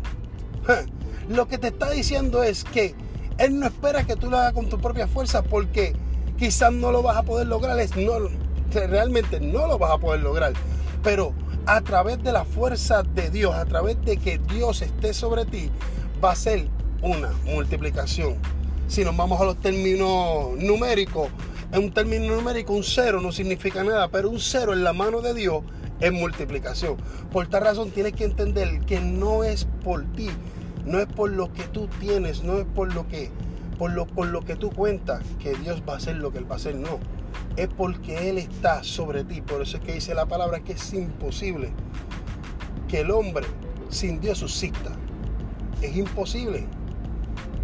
Lo 1.29 1.47
que 1.47 1.57
te 1.57 1.67
está 1.67 1.89
diciendo 1.89 2.43
es 2.43 2.63
que 2.63 2.95
Él 3.37 3.59
no 3.59 3.65
espera 3.65 4.05
que 4.05 4.15
tú 4.15 4.29
lo 4.29 4.37
hagas 4.37 4.53
con 4.53 4.69
tu 4.69 4.79
propia 4.79 5.07
fuerza 5.07 5.43
porque 5.43 5.93
quizás 6.37 6.71
no 6.73 6.91
lo 6.91 7.01
vas 7.01 7.17
a 7.17 7.23
poder 7.23 7.47
lograr. 7.47 7.77
no, 7.95 8.29
realmente 8.87 9.39
no 9.39 9.67
lo 9.67 9.77
vas 9.77 9.91
a 9.91 9.97
poder 9.97 10.21
lograr. 10.21 10.53
Pero 11.03 11.33
a 11.65 11.81
través 11.81 12.21
de 12.23 12.31
la 12.31 12.45
fuerza 12.45 13.03
de 13.03 13.29
Dios, 13.29 13.53
a 13.55 13.65
través 13.65 14.03
de 14.03 14.17
que 14.17 14.37
Dios 14.37 14.81
esté 14.81 15.13
sobre 15.13 15.45
ti, 15.45 15.69
va 16.23 16.31
a 16.31 16.35
ser 16.35 16.67
una 17.01 17.31
multiplicación. 17.45 18.35
Si 18.87 19.03
nos 19.03 19.15
vamos 19.15 19.39
a 19.39 19.45
los 19.45 19.57
términos 19.57 20.57
numéricos, 20.57 21.29
en 21.71 21.85
un 21.85 21.91
término 21.91 22.35
numérico 22.35 22.73
un 22.73 22.83
cero 22.83 23.21
no 23.21 23.31
significa 23.31 23.83
nada, 23.83 24.09
pero 24.09 24.29
un 24.29 24.39
cero 24.39 24.73
en 24.73 24.83
la 24.83 24.93
mano 24.93 25.21
de 25.21 25.33
Dios 25.33 25.63
es 25.99 26.11
multiplicación. 26.11 26.97
Por 27.31 27.47
tal 27.47 27.63
razón 27.63 27.91
tienes 27.91 28.13
que 28.13 28.25
entender 28.25 28.81
que 28.81 28.99
no 28.99 29.43
es 29.43 29.65
por 29.83 30.03
ti, 30.13 30.29
no 30.85 30.99
es 30.99 31.07
por 31.07 31.31
lo 31.31 31.51
que 31.53 31.63
tú 31.63 31.87
tienes, 31.99 32.43
no 32.43 32.59
es 32.59 32.65
por 32.65 32.93
lo 32.93 33.07
que, 33.07 33.31
por 33.79 33.91
lo, 33.91 34.05
por 34.05 34.27
lo 34.27 34.41
que 34.41 34.55
tú 34.55 34.69
cuentas 34.69 35.23
que 35.39 35.55
Dios 35.55 35.81
va 35.87 35.93
a 35.93 35.97
hacer 35.97 36.17
lo 36.17 36.31
que 36.31 36.39
Él 36.39 36.49
va 36.49 36.55
a 36.55 36.57
hacer, 36.57 36.75
no 36.75 36.99
es 37.55 37.67
porque 37.67 38.29
Él 38.29 38.37
está 38.37 38.83
sobre 38.83 39.23
ti. 39.23 39.41
Por 39.41 39.61
eso 39.61 39.77
es 39.77 39.83
que 39.83 39.93
dice 39.93 40.13
la 40.13 40.25
palabra 40.25 40.61
que 40.61 40.73
es 40.73 40.93
imposible 40.93 41.71
que 42.87 43.01
el 43.01 43.11
hombre 43.11 43.45
sin 43.89 44.19
Dios 44.19 44.39
subsista. 44.39 44.91
Es 45.81 45.95
imposible. 45.95 46.65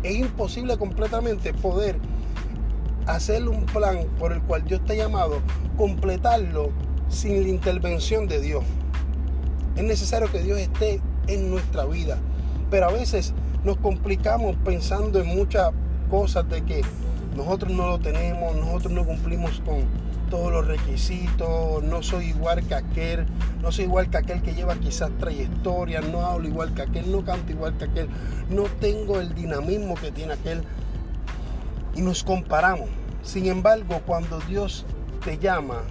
Es 0.03 0.15
imposible 0.15 0.77
completamente 0.77 1.53
poder 1.53 1.97
hacer 3.05 3.47
un 3.47 3.65
plan 3.65 4.05
por 4.19 4.31
el 4.31 4.41
cual 4.41 4.63
Dios 4.65 4.83
te 4.85 4.93
ha 4.93 4.95
llamado, 4.95 5.41
completarlo 5.77 6.69
sin 7.09 7.41
la 7.41 7.49
intervención 7.49 8.27
de 8.27 8.39
Dios. 8.39 8.63
Es 9.75 9.83
necesario 9.83 10.31
que 10.31 10.41
Dios 10.41 10.59
esté 10.59 11.01
en 11.27 11.49
nuestra 11.49 11.85
vida. 11.85 12.17
Pero 12.69 12.87
a 12.87 12.91
veces 12.91 13.33
nos 13.63 13.77
complicamos 13.77 14.55
pensando 14.63 15.19
en 15.19 15.27
muchas 15.27 15.71
cosas 16.09 16.47
de 16.49 16.63
que 16.63 16.81
nosotros 17.35 17.71
no 17.71 17.87
lo 17.87 17.99
tenemos, 17.99 18.55
nosotros 18.55 18.93
no 18.93 19.05
cumplimos 19.05 19.61
con 19.65 19.83
todos 20.29 20.51
los 20.51 20.67
requisitos, 20.67 21.83
no 21.83 22.03
soy 22.03 22.27
igual 22.27 22.65
que 22.67 22.75
aquel, 22.75 23.25
no 23.61 23.71
soy 23.71 23.85
igual 23.85 24.09
que 24.09 24.17
aquel 24.17 24.41
que 24.41 24.53
lleva 24.53 24.75
quizás 24.75 25.09
trayectoria, 25.19 26.01
no 26.01 26.25
hablo 26.25 26.47
igual 26.47 26.73
que 26.73 26.83
aquel, 26.83 27.11
no 27.11 27.23
canto 27.23 27.51
igual 27.51 27.75
que 27.77 27.85
aquel, 27.85 28.09
no 28.49 28.63
tengo 28.79 29.19
el 29.19 29.33
dinamismo 29.33 29.95
que 29.95 30.11
tiene 30.11 30.33
aquel 30.33 30.63
y 31.95 32.01
nos 32.01 32.23
comparamos. 32.23 32.89
Sin 33.23 33.47
embargo, 33.47 34.01
cuando 34.05 34.39
Dios 34.41 34.85
te 35.23 35.37
llama, 35.37 35.81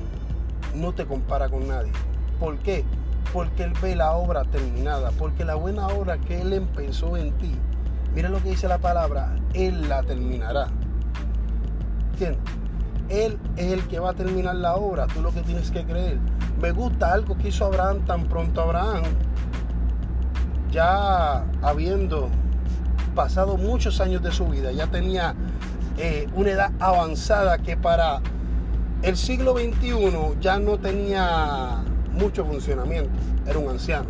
no 0.75 0.92
te 0.92 1.04
compara 1.04 1.49
con 1.49 1.66
nadie. 1.68 1.92
¿Por 2.38 2.59
qué? 2.59 2.85
Porque 3.33 3.64
Él 3.64 3.73
ve 3.83 3.97
la 3.97 4.12
obra 4.12 4.45
terminada, 4.45 5.11
porque 5.18 5.45
la 5.45 5.54
buena 5.54 5.88
obra 5.88 6.18
que 6.18 6.40
Él 6.40 6.52
empezó 6.52 7.16
en 7.16 7.33
ti, 7.38 7.54
mira 8.14 8.28
lo 8.28 8.42
que 8.42 8.50
dice 8.50 8.68
la 8.68 8.78
palabra, 8.78 9.37
Él 9.52 9.88
la 9.88 10.02
terminará. 10.02 10.68
Él 12.27 13.39
es 13.57 13.73
el 13.73 13.83
que 13.89 13.99
va 13.99 14.11
a 14.11 14.15
terminar 14.15 14.55
la 14.57 14.77
obra, 14.77 15.07
tú 15.07 15.21
lo 15.21 15.33
que 15.33 15.41
tienes 15.43 15.71
que 15.71 15.85
creer. 15.85 16.19
Me 16.61 16.73
gusta 16.73 17.13
algo 17.13 17.37
que 17.39 17.49
hizo 17.49 17.65
Abraham 17.65 18.05
tan 18.05 18.29
pronto 18.29 18.61
Abraham, 18.61 19.05
ya 20.71 21.45
habiendo 21.63 22.29
pasado 23.15 23.57
muchos 23.57 24.01
años 24.01 24.23
de 24.23 24.33
su 24.33 24.47
vida, 24.47 24.73
ya 24.73 24.87
tenía 24.89 25.35
eh, 25.97 26.29
una 26.35 26.51
edad 26.51 26.73
avanzada 26.79 27.59
que 27.59 27.77
para 27.77 28.21
el 29.03 29.17
siglo 29.17 29.57
XXI 29.57 30.41
ya 30.41 30.59
no 30.59 30.79
tenía 30.79 31.83
mucho 32.13 32.45
funcionamiento, 32.45 33.11
era 33.47 33.59
un 33.59 33.71
anciano. 33.71 34.07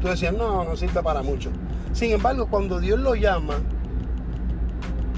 Tú 0.00 0.08
decías, 0.08 0.34
no, 0.34 0.64
no 0.64 0.76
sirve 0.76 1.02
para 1.02 1.22
mucho. 1.22 1.50
Sin 1.92 2.10
embargo, 2.10 2.48
cuando 2.48 2.80
Dios 2.80 2.98
lo 2.98 3.14
llama, 3.14 3.54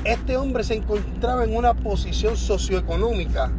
este 0.05 0.37
hombre 0.37 0.65
se 0.65 0.75
encontraba 0.75 1.45
en 1.45 1.57
una 1.57 1.75
posición 1.75 2.37
socioeconómica 2.37 3.51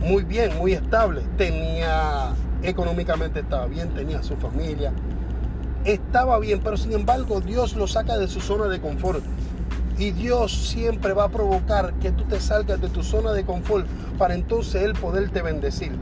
muy 0.00 0.22
bien, 0.22 0.56
muy 0.58 0.72
estable. 0.72 1.22
Tenía, 1.36 2.34
económicamente 2.62 3.40
estaba 3.40 3.66
bien, 3.66 3.88
tenía 3.94 4.22
su 4.22 4.36
familia, 4.36 4.92
estaba 5.84 6.38
bien, 6.38 6.60
pero 6.62 6.76
sin 6.76 6.92
embargo 6.92 7.40
Dios 7.40 7.74
lo 7.76 7.86
saca 7.86 8.18
de 8.18 8.28
su 8.28 8.40
zona 8.40 8.66
de 8.66 8.80
confort. 8.80 9.22
Y 9.96 10.10
Dios 10.10 10.52
siempre 10.52 11.12
va 11.12 11.24
a 11.24 11.28
provocar 11.28 11.94
que 11.94 12.10
tú 12.10 12.24
te 12.24 12.40
salgas 12.40 12.80
de 12.80 12.88
tu 12.88 13.02
zona 13.02 13.32
de 13.32 13.44
confort 13.44 13.86
para 14.18 14.34
entonces 14.34 14.82
Él 14.82 14.92
poderte 14.92 15.40
bendecir. 15.40 15.92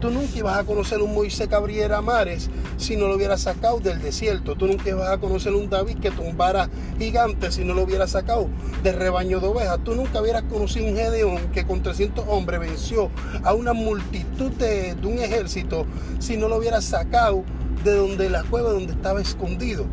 Tú 0.00 0.10
nunca 0.10 0.36
ibas 0.36 0.58
a 0.58 0.64
conocer 0.64 1.00
un 1.00 1.14
Moisés 1.14 1.46
que 1.46 1.54
abriera 1.54 2.00
mares 2.02 2.50
si 2.76 2.96
no 2.96 3.06
lo 3.06 3.14
hubiera 3.14 3.38
sacado 3.38 3.78
del 3.78 4.02
desierto. 4.02 4.56
Tú 4.56 4.66
nunca 4.66 4.88
ibas 4.88 5.08
a 5.08 5.18
conocer 5.18 5.54
un 5.54 5.70
David 5.70 5.98
que 6.00 6.10
tumbara 6.10 6.68
gigantes 6.98 7.54
si 7.54 7.64
no 7.64 7.74
lo 7.74 7.84
hubiera 7.84 8.08
sacado 8.08 8.48
del 8.82 8.96
rebaño 8.96 9.38
de 9.38 9.46
ovejas. 9.46 9.78
Tú 9.84 9.94
nunca 9.94 10.20
hubieras 10.20 10.42
conocido 10.42 10.86
un 10.86 10.96
Gedeón 10.96 11.52
que 11.52 11.64
con 11.64 11.84
300 11.84 12.24
hombres 12.28 12.58
venció 12.58 13.10
a 13.44 13.54
una 13.54 13.72
multitud 13.72 14.50
de, 14.52 14.96
de 14.96 15.06
un 15.06 15.18
ejército 15.18 15.86
si 16.18 16.36
no 16.36 16.48
lo 16.48 16.56
hubiera 16.56 16.80
sacado 16.80 17.44
de 17.84 17.94
donde 17.94 18.28
la 18.28 18.42
cueva 18.42 18.72
donde 18.72 18.92
estaba 18.92 19.20
escondido. 19.20 19.86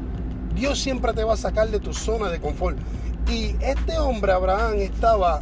Dios 0.56 0.80
siempre 0.80 1.14
te 1.14 1.24
va 1.24 1.36
a 1.36 1.38
sacar 1.38 1.70
de 1.70 1.80
tu 1.80 1.94
zona 1.94 2.30
de 2.30 2.42
confort. 2.42 2.80
Y 3.30 3.56
este 3.62 4.00
hombre, 4.00 4.32
Abraham, 4.32 4.78
estaba 4.80 5.40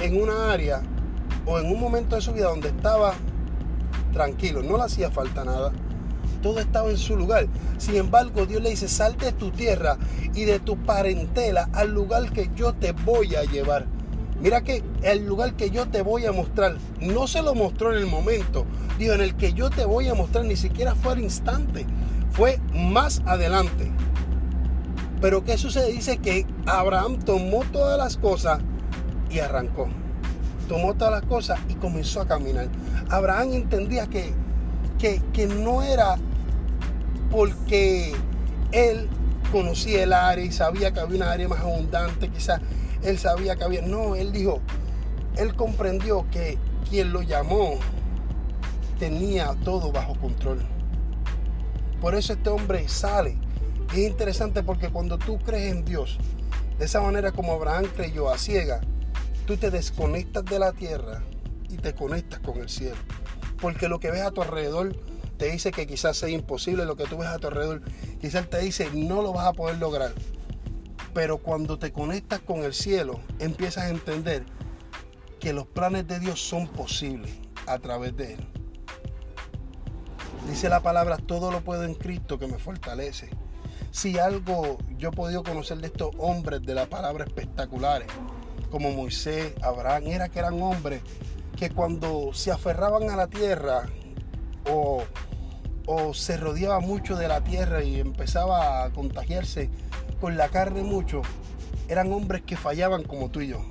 en 0.00 0.20
una 0.20 0.52
área 0.52 0.82
o 1.44 1.60
en 1.60 1.66
un 1.66 1.78
momento 1.78 2.16
de 2.16 2.22
su 2.22 2.32
vida 2.32 2.48
donde 2.48 2.68
estaba 2.68 3.14
tranquilo, 4.16 4.62
no 4.62 4.78
le 4.78 4.84
hacía 4.84 5.10
falta 5.10 5.44
nada. 5.44 5.72
Todo 6.42 6.58
estaba 6.58 6.88
en 6.88 6.96
su 6.96 7.16
lugar. 7.16 7.48
Sin 7.76 7.96
embargo, 7.96 8.46
Dios 8.46 8.62
le 8.62 8.70
dice, 8.70 8.88
sal 8.88 9.14
de 9.18 9.32
tu 9.32 9.50
tierra 9.50 9.98
y 10.34 10.44
de 10.44 10.58
tu 10.58 10.78
parentela 10.78 11.68
al 11.74 11.92
lugar 11.92 12.32
que 12.32 12.50
yo 12.56 12.72
te 12.72 12.92
voy 12.92 13.34
a 13.34 13.44
llevar. 13.44 13.86
Mira 14.40 14.62
que 14.62 14.82
el 15.02 15.26
lugar 15.26 15.54
que 15.54 15.70
yo 15.70 15.86
te 15.88 16.00
voy 16.00 16.24
a 16.24 16.32
mostrar, 16.32 16.76
no 16.98 17.26
se 17.26 17.42
lo 17.42 17.54
mostró 17.54 17.92
en 17.92 17.98
el 17.98 18.06
momento, 18.06 18.64
dijo, 18.98 19.12
en 19.12 19.20
el 19.20 19.36
que 19.36 19.52
yo 19.52 19.68
te 19.68 19.84
voy 19.84 20.08
a 20.08 20.14
mostrar, 20.14 20.46
ni 20.46 20.56
siquiera 20.56 20.94
fue 20.94 21.12
al 21.12 21.20
instante, 21.20 21.86
fue 22.30 22.58
más 22.72 23.22
adelante. 23.26 23.92
Pero 25.20 25.44
¿qué 25.44 25.58
sucede? 25.58 25.92
Dice 25.92 26.18
que 26.18 26.46
Abraham 26.64 27.18
tomó 27.18 27.64
todas 27.70 27.98
las 27.98 28.16
cosas 28.16 28.60
y 29.30 29.40
arrancó. 29.40 29.88
Tomó 30.68 30.94
todas 30.94 31.12
las 31.12 31.22
cosas 31.22 31.60
y 31.68 31.74
comenzó 31.74 32.20
a 32.20 32.26
caminar. 32.26 32.68
Abraham 33.08 33.52
entendía 33.52 34.06
que, 34.06 34.32
que, 34.98 35.22
que 35.32 35.46
no 35.46 35.82
era 35.82 36.16
porque 37.30 38.14
él 38.72 39.08
conocía 39.52 40.02
el 40.02 40.12
área 40.12 40.44
y 40.44 40.52
sabía 40.52 40.92
que 40.92 41.00
había 41.00 41.16
una 41.16 41.32
área 41.32 41.48
más 41.48 41.60
abundante, 41.60 42.28
quizás 42.28 42.60
él 43.02 43.18
sabía 43.18 43.56
que 43.56 43.64
había... 43.64 43.82
No, 43.82 44.16
él 44.16 44.32
dijo, 44.32 44.60
él 45.36 45.54
comprendió 45.54 46.26
que 46.30 46.58
quien 46.88 47.12
lo 47.12 47.22
llamó 47.22 47.74
tenía 48.98 49.54
todo 49.64 49.92
bajo 49.92 50.14
control. 50.14 50.64
Por 52.00 52.14
eso 52.14 52.32
este 52.32 52.50
hombre 52.50 52.88
sale 52.88 53.38
es 53.92 53.98
interesante 53.98 54.62
porque 54.62 54.88
cuando 54.88 55.18
tú 55.18 55.38
crees 55.38 55.72
en 55.72 55.84
Dios, 55.84 56.18
de 56.78 56.84
esa 56.84 57.00
manera 57.00 57.32
como 57.32 57.52
Abraham 57.52 57.86
creyó 57.94 58.30
a 58.30 58.38
ciega, 58.38 58.80
tú 59.46 59.56
te 59.56 59.70
desconectas 59.70 60.44
de 60.44 60.58
la 60.58 60.72
tierra 60.72 61.22
y 61.68 61.76
te 61.76 61.94
conectas 61.94 62.40
con 62.40 62.58
el 62.58 62.68
cielo. 62.68 62.96
Porque 63.60 63.88
lo 63.88 64.00
que 64.00 64.10
ves 64.10 64.22
a 64.22 64.32
tu 64.32 64.42
alrededor 64.42 64.94
te 65.38 65.50
dice 65.50 65.70
que 65.70 65.86
quizás 65.86 66.16
sea 66.16 66.28
imposible, 66.28 66.84
lo 66.84 66.96
que 66.96 67.04
tú 67.04 67.18
ves 67.18 67.28
a 67.28 67.38
tu 67.38 67.46
alrededor 67.46 67.82
quizás 68.20 68.50
te 68.50 68.58
dice 68.58 68.90
no 68.92 69.22
lo 69.22 69.32
vas 69.32 69.46
a 69.46 69.52
poder 69.52 69.78
lograr. 69.78 70.12
Pero 71.14 71.38
cuando 71.38 71.78
te 71.78 71.92
conectas 71.92 72.40
con 72.40 72.64
el 72.64 72.74
cielo, 72.74 73.20
empiezas 73.38 73.84
a 73.84 73.88
entender 73.88 74.44
que 75.40 75.52
los 75.52 75.66
planes 75.66 76.06
de 76.06 76.18
Dios 76.18 76.40
son 76.40 76.66
posibles 76.66 77.32
a 77.66 77.78
través 77.78 78.16
de 78.16 78.34
Él. 78.34 78.46
Dice 80.48 80.68
la 80.68 80.80
palabra, 80.80 81.16
todo 81.16 81.50
lo 81.50 81.62
puedo 81.62 81.84
en 81.84 81.94
Cristo 81.94 82.38
que 82.38 82.46
me 82.46 82.58
fortalece. 82.58 83.30
Si 83.90 84.18
algo 84.18 84.78
yo 84.98 85.08
he 85.08 85.12
podido 85.12 85.42
conocer 85.42 85.78
de 85.78 85.86
estos 85.86 86.10
hombres 86.18 86.62
de 86.62 86.74
la 86.74 86.86
palabra 86.86 87.24
espectaculares, 87.24 88.08
como 88.70 88.90
Moisés, 88.90 89.54
Abraham, 89.62 90.08
era 90.08 90.28
que 90.28 90.38
eran 90.38 90.60
hombres 90.62 91.02
que 91.56 91.70
cuando 91.70 92.30
se 92.32 92.50
aferraban 92.50 93.10
a 93.10 93.16
la 93.16 93.28
tierra 93.28 93.88
o, 94.70 95.02
o 95.86 96.14
se 96.14 96.36
rodeaba 96.36 96.80
mucho 96.80 97.16
de 97.16 97.28
la 97.28 97.42
tierra 97.42 97.82
y 97.82 98.00
empezaba 98.00 98.84
a 98.84 98.90
contagiarse 98.90 99.70
con 100.20 100.36
la 100.36 100.48
carne 100.48 100.82
mucho, 100.82 101.22
eran 101.88 102.12
hombres 102.12 102.42
que 102.42 102.56
fallaban 102.56 103.04
como 103.04 103.30
tú 103.30 103.40
y 103.40 103.48
yo. 103.48 103.64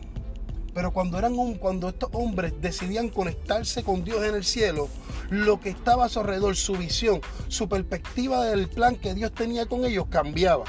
Pero 0.74 0.92
cuando, 0.92 1.18
eran, 1.18 1.36
cuando 1.56 1.88
estos 1.88 2.10
hombres 2.14 2.54
decidían 2.60 3.08
conectarse 3.08 3.84
con 3.84 4.04
Dios 4.04 4.24
en 4.26 4.36
el 4.36 4.44
cielo, 4.44 4.90
lo 5.30 5.60
que 5.62 5.70
estaba 5.70 6.06
a 6.06 6.10
su 6.10 6.20
alrededor, 6.20 6.56
su 6.58 6.74
visión, 6.74 7.22
su 7.48 7.70
perspectiva 7.70 8.44
del 8.44 8.68
plan 8.68 8.98
que 8.98 9.14
Dios 9.14 9.32
tenía 9.34 9.66
con 9.68 9.86
ellos 9.86 10.08
cambiaba. 10.10 10.66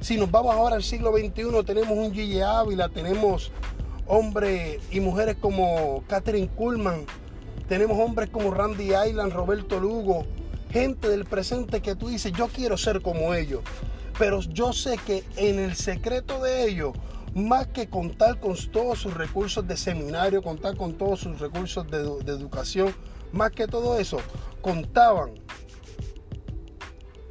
Si 0.00 0.16
nos 0.16 0.30
vamos 0.30 0.54
ahora 0.54 0.76
al 0.76 0.84
siglo 0.84 1.12
XXI, 1.12 1.64
tenemos 1.66 1.90
un 1.90 2.14
Gigi 2.14 2.40
Ávila, 2.40 2.88
tenemos 2.88 3.50
hombres 4.06 4.78
y 4.92 5.00
mujeres 5.00 5.36
como 5.40 6.04
Catherine 6.06 6.48
Kuhlman, 6.48 7.04
tenemos 7.68 7.98
hombres 7.98 8.30
como 8.30 8.52
Randy 8.52 8.92
Island, 8.94 9.32
Roberto 9.32 9.80
Lugo, 9.80 10.24
gente 10.70 11.08
del 11.08 11.24
presente 11.24 11.82
que 11.82 11.96
tú 11.96 12.08
dices, 12.08 12.32
yo 12.32 12.46
quiero 12.46 12.76
ser 12.78 13.02
como 13.02 13.34
ellos. 13.34 13.62
Pero 14.20 14.40
yo 14.40 14.72
sé 14.72 14.98
que 15.04 15.24
en 15.36 15.58
el 15.58 15.74
secreto 15.74 16.40
de 16.42 16.68
ellos, 16.68 16.92
más 17.34 17.66
que 17.66 17.88
contar 17.88 18.38
con 18.38 18.56
todos 18.70 19.00
sus 19.00 19.14
recursos 19.14 19.66
de 19.66 19.76
seminario, 19.76 20.42
contar 20.42 20.76
con 20.76 20.94
todos 20.94 21.20
sus 21.20 21.40
recursos 21.40 21.88
de, 21.90 21.98
de 22.24 22.32
educación, 22.32 22.94
más 23.32 23.50
que 23.50 23.66
todo 23.66 23.98
eso, 23.98 24.18
contaban 24.62 25.34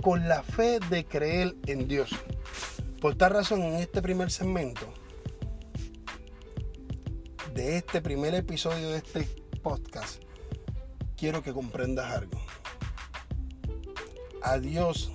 con 0.02 0.28
la 0.28 0.44
fe 0.44 0.80
de 0.90 1.06
creer 1.06 1.56
en 1.66 1.88
Dios. 1.88 2.12
Por 3.02 3.14
tal 3.14 3.30
razón, 3.30 3.62
en 3.62 3.76
este 3.76 4.02
primer 4.02 4.32
segmento, 4.32 4.92
de 7.54 7.78
este 7.78 8.02
primer 8.02 8.34
episodio 8.34 8.90
de 8.90 8.98
este 8.98 9.30
podcast, 9.62 10.24
quiero 11.16 11.44
que 11.44 11.54
comprendas 11.54 12.12
algo. 12.12 12.42
A 14.42 14.58
Dios 14.58 15.12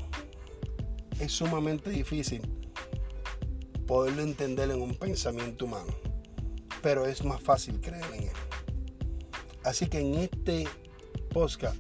es 1.19 1.33
sumamente 1.33 1.91
difícil 1.91 2.43
poderlo 3.89 4.23
entender 4.23 4.71
en 4.71 4.81
un 4.81 4.95
pensamiento 4.95 5.65
humano, 5.65 5.93
pero 6.83 7.07
es 7.07 7.25
más 7.25 7.43
fácil 7.43 7.81
creer 7.81 8.07
en 8.15 8.23
Él. 8.25 8.37
Así 9.65 9.89
que 9.89 9.99
en 9.99 10.15
este 10.15 10.69
podcast 11.31 11.77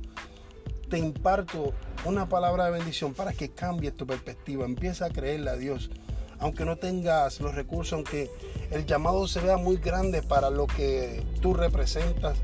te 0.92 0.98
imparto 0.98 1.72
una 2.04 2.28
palabra 2.28 2.66
de 2.66 2.72
bendición 2.72 3.14
para 3.14 3.32
que 3.32 3.48
cambies 3.48 3.96
tu 3.96 4.06
perspectiva. 4.06 4.66
Empieza 4.66 5.06
a 5.06 5.08
creerle 5.08 5.48
a 5.48 5.56
Dios. 5.56 5.90
Aunque 6.38 6.66
no 6.66 6.76
tengas 6.76 7.40
los 7.40 7.54
recursos, 7.54 7.94
aunque 7.94 8.30
el 8.70 8.84
llamado 8.84 9.26
se 9.26 9.40
vea 9.40 9.56
muy 9.56 9.78
grande 9.78 10.20
para 10.20 10.50
lo 10.50 10.66
que 10.66 11.24
tú 11.40 11.54
representas, 11.54 12.36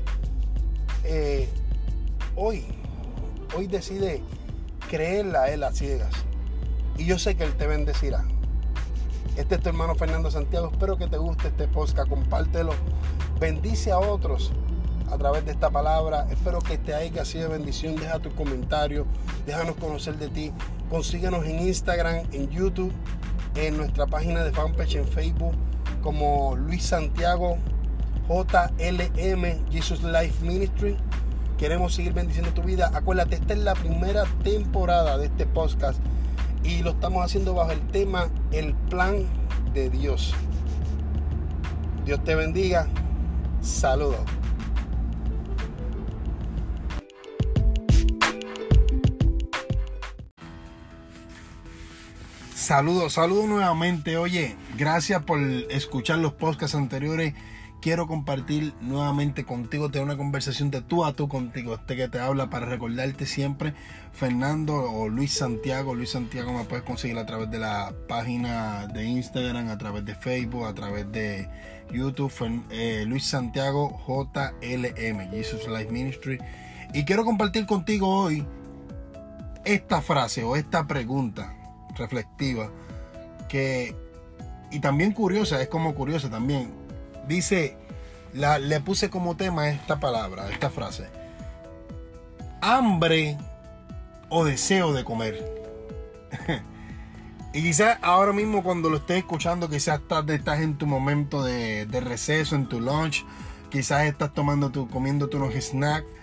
eh, 1.03 1.47
hoy, 2.35 2.65
hoy 3.55 3.67
decide 3.67 4.23
creerle 4.89 5.37
a 5.37 5.53
Él 5.53 5.63
a 5.63 5.71
ciegas. 5.71 6.15
Y 6.97 7.05
yo 7.05 7.19
sé 7.19 7.35
que 7.35 7.43
Él 7.43 7.53
te 7.53 7.67
bendecirá. 7.67 8.25
Este 9.37 9.55
es 9.55 9.61
tu 9.61 9.69
hermano 9.69 9.93
Fernando 9.93 10.31
Santiago. 10.31 10.71
Espero 10.71 10.97
que 10.97 11.05
te 11.05 11.17
guste 11.17 11.49
este 11.49 11.67
podcast. 11.67 12.09
Compártelo. 12.09 12.71
Bendice 13.39 13.91
a 13.91 13.99
otros 13.99 14.51
a 15.11 15.17
través 15.17 15.45
de 15.45 15.51
esta 15.51 15.69
palabra. 15.69 16.27
Espero 16.29 16.59
que 16.59 16.77
te 16.77 16.93
haya 16.93 17.25
sido 17.25 17.49
bendición. 17.49 17.95
Deja 17.95 18.19
tus 18.19 18.33
comentarios, 18.33 19.05
déjanos 19.45 19.75
conocer 19.75 20.17
de 20.17 20.29
ti. 20.29 20.51
Consíguenos 20.89 21.45
en 21.45 21.59
Instagram, 21.59 22.25
en 22.31 22.49
YouTube, 22.49 22.91
en 23.55 23.77
nuestra 23.77 24.07
página 24.07 24.43
de 24.43 24.51
fanpage 24.51 24.95
en 24.95 25.07
Facebook 25.07 25.53
como 26.01 26.55
Luis 26.55 26.83
Santiago 26.83 27.57
JLM 28.29 29.69
Jesus 29.71 30.03
Life 30.03 30.45
Ministry. 30.45 30.97
Queremos 31.57 31.95
seguir 31.95 32.13
bendiciendo 32.13 32.51
tu 32.53 32.61
vida. 32.61 32.91
Acuérdate, 32.93 33.35
esta 33.35 33.53
es 33.53 33.59
la 33.59 33.73
primera 33.73 34.23
temporada 34.43 35.17
de 35.17 35.25
este 35.25 35.45
podcast 35.45 35.99
y 36.63 36.83
lo 36.83 36.91
estamos 36.91 37.25
haciendo 37.25 37.53
bajo 37.53 37.71
el 37.71 37.81
tema 37.87 38.29
El 38.51 38.75
plan 38.89 39.25
de 39.73 39.89
Dios. 39.89 40.33
Dios 42.05 42.23
te 42.23 42.35
bendiga. 42.35 42.87
Saludos. 43.61 44.38
Saludos, 52.69 53.13
saludos 53.13 53.47
nuevamente. 53.47 54.17
Oye, 54.17 54.55
gracias 54.77 55.23
por 55.23 55.41
escuchar 55.41 56.19
los 56.19 56.33
podcasts 56.33 56.75
anteriores. 56.75 57.33
Quiero 57.81 58.05
compartir 58.05 58.75
nuevamente 58.79 59.43
contigo, 59.43 59.89
tener 59.89 60.05
una 60.05 60.17
conversación 60.17 60.69
de 60.69 60.83
tú 60.83 61.03
a 61.03 61.13
tú 61.13 61.27
contigo, 61.27 61.73
este 61.73 61.95
que 61.95 62.07
te 62.09 62.19
habla 62.19 62.51
para 62.51 62.67
recordarte 62.67 63.25
siempre, 63.25 63.73
Fernando 64.13 64.75
o 64.75 65.09
Luis 65.09 65.31
Santiago. 65.33 65.95
Luis 65.95 66.11
Santiago 66.11 66.53
me 66.53 66.63
puedes 66.63 66.85
conseguir 66.85 67.17
a 67.17 67.25
través 67.25 67.49
de 67.49 67.57
la 67.57 67.91
página 68.07 68.85
de 68.85 69.03
Instagram, 69.03 69.69
a 69.69 69.79
través 69.79 70.05
de 70.05 70.13
Facebook, 70.13 70.67
a 70.67 70.75
través 70.75 71.11
de 71.11 71.49
YouTube, 71.91 72.31
eh, 72.69 73.03
Luis 73.07 73.25
Santiago 73.25 73.99
JLM, 74.07 75.31
Jesus 75.31 75.67
Life 75.67 75.91
Ministry. 75.91 76.37
Y 76.93 77.03
quiero 77.03 77.25
compartir 77.25 77.65
contigo 77.65 78.07
hoy 78.07 78.45
esta 79.65 80.03
frase 80.03 80.43
o 80.43 80.55
esta 80.55 80.85
pregunta 80.85 81.55
reflectiva 81.99 82.71
que 83.47 83.95
y 84.71 84.79
también 84.79 85.11
curiosa, 85.11 85.61
es 85.61 85.67
como 85.67 85.95
curiosa 85.95 86.29
también. 86.29 86.71
Dice, 87.27 87.75
la, 88.33 88.59
le 88.59 88.79
puse 88.81 89.09
como 89.09 89.35
tema 89.35 89.69
esta 89.69 89.99
palabra, 89.99 90.49
esta 90.49 90.69
frase. 90.69 91.07
Hambre 92.61 93.37
o 94.29 94.45
deseo 94.45 94.93
de 94.93 95.03
comer. 95.03 95.43
y 97.53 97.61
quizás 97.63 97.97
ahora 98.01 98.31
mismo 98.31 98.63
cuando 98.63 98.89
lo 98.89 98.97
estés 98.97 99.17
escuchando, 99.17 99.69
quizás 99.69 100.01
estás, 100.01 100.27
estás 100.29 100.59
en 100.59 100.77
tu 100.77 100.85
momento 100.85 101.43
de, 101.43 101.85
de, 101.87 101.99
receso, 101.99 102.55
en 102.55 102.67
tu 102.67 102.79
lunch, 102.79 103.25
quizás 103.71 104.05
estás 104.05 104.33
tomando 104.33 104.69
tu, 104.69 104.87
comiendo 104.87 105.29
unos 105.33 105.53
snacks 105.55 106.18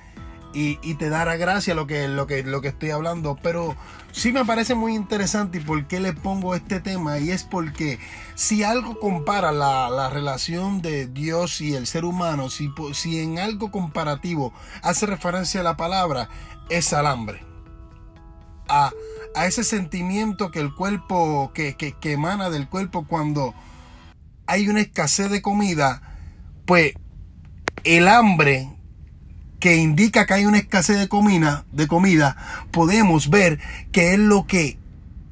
y, 0.58 0.94
te 0.94 1.10
dará 1.10 1.36
gracia 1.36 1.74
lo 1.74 1.86
que, 1.86 2.08
lo, 2.08 2.26
que, 2.26 2.42
lo 2.42 2.62
que 2.62 2.68
estoy 2.68 2.90
hablando. 2.90 3.38
Pero 3.42 3.76
sí 4.10 4.32
me 4.32 4.44
parece 4.46 4.74
muy 4.74 4.94
interesante 4.94 5.58
y 5.58 5.60
por 5.60 5.86
qué 5.86 6.00
le 6.00 6.14
pongo 6.14 6.54
este 6.54 6.80
tema. 6.80 7.18
Y 7.18 7.30
es 7.30 7.44
porque 7.44 7.98
si 8.34 8.62
algo 8.62 8.98
compara 8.98 9.52
la, 9.52 10.08
relación 10.08 10.80
de 10.80 11.08
Dios 11.08 11.60
y 11.60 11.74
el 11.74 11.86
ser 11.86 12.06
humano, 12.06 12.48
si, 12.48 12.70
si 12.94 13.20
en 13.20 13.38
algo 13.38 13.70
comparativo 13.70 14.54
hace 14.82 15.04
referencia 15.04 15.60
a 15.60 15.64
la 15.64 15.76
palabra, 15.76 16.30
es 16.70 16.94
al 16.94 17.06
hambre. 17.06 17.44
A, 18.68 18.92
ese 19.44 19.62
sentimiento 19.62 20.50
que 20.50 20.60
el 20.60 20.74
cuerpo, 20.74 21.52
que, 21.52 21.76
que, 21.76 21.92
que 21.92 22.12
emana 22.12 22.48
del 22.48 22.70
cuerpo 22.70 23.06
cuando 23.06 23.54
hay 24.46 24.70
una 24.70 24.80
escasez 24.80 25.30
de 25.30 25.42
comida, 25.42 26.00
pues 26.64 26.94
el 27.84 28.08
hambre 28.08 28.75
que 29.66 29.74
indica 29.74 30.26
que 30.26 30.34
hay 30.34 30.44
una 30.44 30.58
escasez 30.58 30.96
de 30.96 31.08
comida, 31.08 31.64
de 31.72 31.88
comida, 31.88 32.36
podemos 32.70 33.30
ver 33.30 33.58
que 33.90 34.12
es 34.12 34.18
lo 34.20 34.46
que 34.46 34.78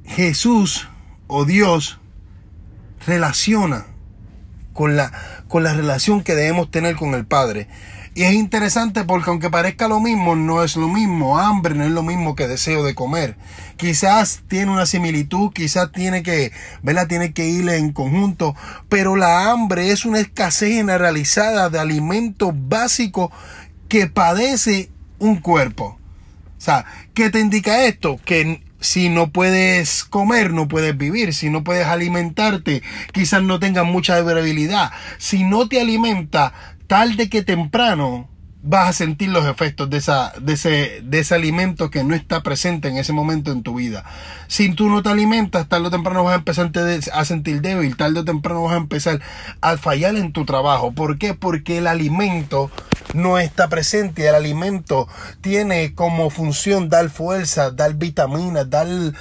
Jesús 0.05 0.89
o 1.29 1.45
Dios 1.45 2.01
relaciona 3.07 3.87
con 4.73 4.97
la, 4.97 5.13
con 5.47 5.63
la 5.63 5.73
relación 5.73 6.25
que 6.25 6.35
debemos 6.35 6.69
tener 6.73 6.97
con 6.97 7.15
el 7.15 7.27
Padre. 7.27 7.69
Y 8.17 8.23
es 8.25 8.33
interesante 8.33 9.05
porque 9.05 9.31
aunque 9.31 9.51
parezca 9.51 9.87
lo 9.87 10.01
mismo, 10.01 10.35
no 10.35 10.65
es 10.65 10.77
lo 10.77 10.89
mismo. 10.89 11.39
Hambre 11.39 11.77
no 11.77 11.85
es 11.85 11.91
lo 11.91 12.03
mismo 12.03 12.35
que 12.35 12.49
deseo 12.49 12.85
de 12.85 12.95
comer. 12.95 13.37
Quizás 13.77 14.43
tiene 14.47 14.71
una 14.71 14.87
similitud, 14.87 15.53
quizás 15.53 15.91
tiene 15.91 16.23
que, 16.23 16.53
¿verdad? 16.83 17.09
Tiene 17.09 17.33
que 17.33 17.49
ir 17.49 17.69
en 17.69 17.93
conjunto. 17.93 18.55
Pero 18.89 19.15
la 19.15 19.51
hambre 19.51 19.91
es 19.91 20.05
una 20.05 20.21
escasez 20.21 20.75
generalizada 20.75 21.71
de 21.71 21.81
alimentos 21.81 22.53
básicos 22.55 23.31
que 23.95 24.09
padece 24.09 24.91
un 25.21 25.37
cuerpo. 25.37 26.01
O 26.59 26.61
sea, 26.61 26.85
¿qué 27.15 27.31
te 27.31 27.39
indica 27.39 27.85
esto? 27.85 28.19
Que 28.25 28.61
si 28.81 29.09
no 29.09 29.31
puedes 29.31 30.03
comer, 30.03 30.53
no 30.53 30.67
puedes 30.67 30.99
vivir. 30.99 31.33
Si 31.33 31.49
no 31.49 31.63
puedes 31.63 31.87
alimentarte, 31.87 32.83
quizás 33.13 33.45
no 33.45 33.61
tengas 33.61 33.85
mucha 33.87 34.21
durabilidad. 34.21 34.91
Si 35.19 35.45
no 35.45 35.69
te 35.69 35.81
alimenta, 35.81 36.53
tarde 36.89 37.29
que 37.29 37.43
temprano, 37.45 38.29
vas 38.65 38.89
a 38.89 38.93
sentir 38.95 39.29
los 39.29 39.47
efectos 39.47 39.91
de, 39.91 39.99
esa, 39.99 40.33
de, 40.41 40.55
ese, 40.55 41.03
de 41.05 41.19
ese 41.21 41.35
alimento 41.35 41.91
que 41.91 42.03
no 42.03 42.15
está 42.15 42.43
presente 42.43 42.89
en 42.89 42.97
ese 42.97 43.13
momento 43.13 43.53
en 43.53 43.63
tu 43.63 43.75
vida. 43.75 44.05
Si 44.49 44.75
tú 44.75 44.89
no 44.89 45.03
te 45.03 45.11
alimentas, 45.11 45.69
tarde 45.69 45.87
o 45.87 45.91
temprano 45.91 46.25
vas 46.25 46.33
a 46.33 46.39
empezar 46.39 46.73
a 47.13 47.25
sentir 47.25 47.61
débil, 47.61 47.97
tarde 47.97 48.21
o 48.21 48.25
temprano 48.25 48.63
vas 48.63 48.75
a 48.75 48.79
empezar 48.79 49.21
a 49.61 49.77
fallar 49.77 50.17
en 50.17 50.33
tu 50.33 50.47
trabajo. 50.47 50.93
¿Por 50.93 51.19
qué? 51.19 51.35
Porque 51.35 51.79
el 51.79 51.87
alimento 51.87 52.71
no 53.13 53.39
está 53.39 53.69
presente. 53.69 54.27
El 54.27 54.35
alimento 54.35 55.09
tiene 55.41 55.95
como 55.95 56.31
función 56.31 56.89
dar 56.89 57.11
fuerza, 57.11 57.71
dar 57.71 57.95
vitaminas, 57.95 58.69
dar 58.71 58.87
los, 58.87 59.13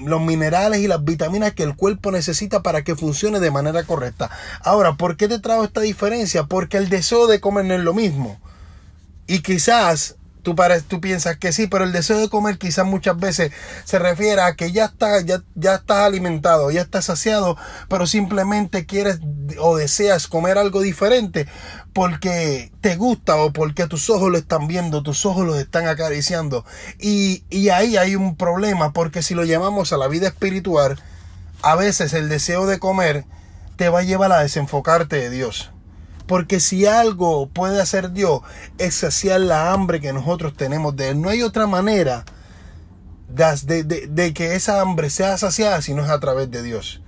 los 0.00 0.20
minerales 0.20 0.80
y 0.80 0.88
las 0.88 1.04
vitaminas 1.04 1.52
que 1.52 1.64
el 1.64 1.76
cuerpo 1.76 2.12
necesita 2.12 2.62
para 2.62 2.82
que 2.82 2.96
funcione 2.96 3.40
de 3.40 3.50
manera 3.50 3.82
correcta. 3.84 4.30
Ahora, 4.62 4.94
¿por 4.94 5.16
qué 5.16 5.28
te 5.28 5.38
trago 5.38 5.64
esta 5.64 5.80
diferencia? 5.80 6.44
Porque 6.44 6.76
el 6.76 6.88
deseo 6.88 7.26
de 7.26 7.40
comer 7.40 7.64
no 7.64 7.74
es 7.74 7.80
lo 7.80 7.94
mismo. 7.94 8.40
Y 9.26 9.40
quizás 9.40 10.16
Tú, 10.42 10.54
tú, 10.88 11.00
piensas 11.00 11.36
que 11.36 11.52
sí, 11.52 11.66
pero 11.66 11.84
el 11.84 11.92
deseo 11.92 12.18
de 12.18 12.28
comer 12.28 12.58
quizás 12.58 12.86
muchas 12.86 13.18
veces 13.18 13.52
se 13.84 13.98
refiere 13.98 14.40
a 14.40 14.54
que 14.54 14.72
ya, 14.72 14.86
está, 14.86 15.20
ya, 15.20 15.42
ya 15.54 15.74
estás 15.74 15.98
alimentado, 15.98 16.70
ya 16.70 16.80
estás 16.80 17.06
saciado, 17.06 17.56
pero 17.88 18.06
simplemente 18.06 18.86
quieres 18.86 19.18
o 19.60 19.76
deseas 19.76 20.28
comer 20.28 20.56
algo 20.56 20.80
diferente 20.80 21.46
porque 21.92 22.72
te 22.80 22.96
gusta 22.96 23.36
o 23.36 23.52
porque 23.52 23.86
tus 23.86 24.08
ojos 24.10 24.30
lo 24.30 24.38
están 24.38 24.68
viendo, 24.68 25.02
tus 25.02 25.26
ojos 25.26 25.46
los 25.46 25.58
están 25.58 25.86
acariciando. 25.88 26.64
Y, 26.98 27.44
y 27.50 27.70
ahí 27.70 27.96
hay 27.96 28.16
un 28.16 28.36
problema, 28.36 28.92
porque 28.92 29.22
si 29.22 29.34
lo 29.34 29.44
llamamos 29.44 29.92
a 29.92 29.96
la 29.96 30.08
vida 30.08 30.28
espiritual, 30.28 30.98
a 31.62 31.74
veces 31.74 32.12
el 32.12 32.28
deseo 32.28 32.66
de 32.66 32.78
comer 32.78 33.24
te 33.76 33.88
va 33.88 34.00
a 34.00 34.04
llevar 34.04 34.32
a 34.32 34.40
desenfocarte 34.40 35.16
de 35.16 35.30
Dios. 35.30 35.70
Porque 36.26 36.60
si 36.60 36.84
algo 36.84 37.48
puede 37.48 37.80
hacer 37.80 38.12
Dios 38.12 38.42
es 38.76 38.96
saciar 38.96 39.40
la 39.40 39.72
hambre 39.72 40.00
que 40.00 40.12
nosotros 40.12 40.54
tenemos 40.54 40.94
de 40.94 41.10
Él. 41.10 41.22
No 41.22 41.30
hay 41.30 41.42
otra 41.42 41.66
manera 41.66 42.24
de, 43.28 43.84
de, 43.84 44.34
que 44.34 44.54
esa 44.54 44.80
hambre 44.80 45.10
sea 45.10 45.38
saciada 45.38 45.80
si 45.80 45.94
no 45.94 46.04
es 46.04 46.10
a 46.10 46.20
través 46.20 46.50
de 46.50 46.62
Dios. 46.62 47.00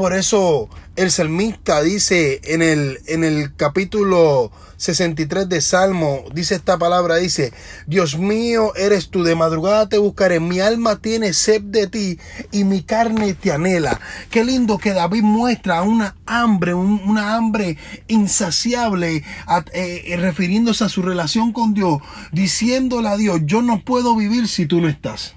Por 0.00 0.14
eso 0.14 0.70
el 0.96 1.10
salmista 1.10 1.82
dice 1.82 2.40
en 2.44 2.62
el, 2.62 3.00
en 3.04 3.22
el 3.22 3.54
capítulo 3.54 4.50
63 4.78 5.46
de 5.46 5.60
Salmo, 5.60 6.24
dice 6.32 6.54
esta 6.54 6.78
palabra, 6.78 7.16
dice, 7.16 7.52
Dios 7.86 8.16
mío, 8.16 8.74
eres 8.76 9.10
tú, 9.10 9.24
de 9.24 9.34
madrugada 9.34 9.90
te 9.90 9.98
buscaré, 9.98 10.40
mi 10.40 10.58
alma 10.58 10.96
tiene 11.02 11.34
sed 11.34 11.60
de 11.60 11.86
ti 11.86 12.18
y 12.50 12.64
mi 12.64 12.82
carne 12.82 13.34
te 13.34 13.52
anhela. 13.52 14.00
Qué 14.30 14.42
lindo 14.42 14.78
que 14.78 14.94
David 14.94 15.22
muestra 15.22 15.82
una 15.82 16.16
hambre, 16.24 16.72
una 16.72 17.34
hambre 17.36 17.76
insaciable, 18.08 19.22
eh, 19.74 20.16
refiriéndose 20.18 20.84
a 20.84 20.88
su 20.88 21.02
relación 21.02 21.52
con 21.52 21.74
Dios, 21.74 22.00
diciéndole 22.32 23.08
a 23.08 23.18
Dios, 23.18 23.40
yo 23.44 23.60
no 23.60 23.84
puedo 23.84 24.16
vivir 24.16 24.48
si 24.48 24.64
tú 24.64 24.80
no 24.80 24.88
estás. 24.88 25.34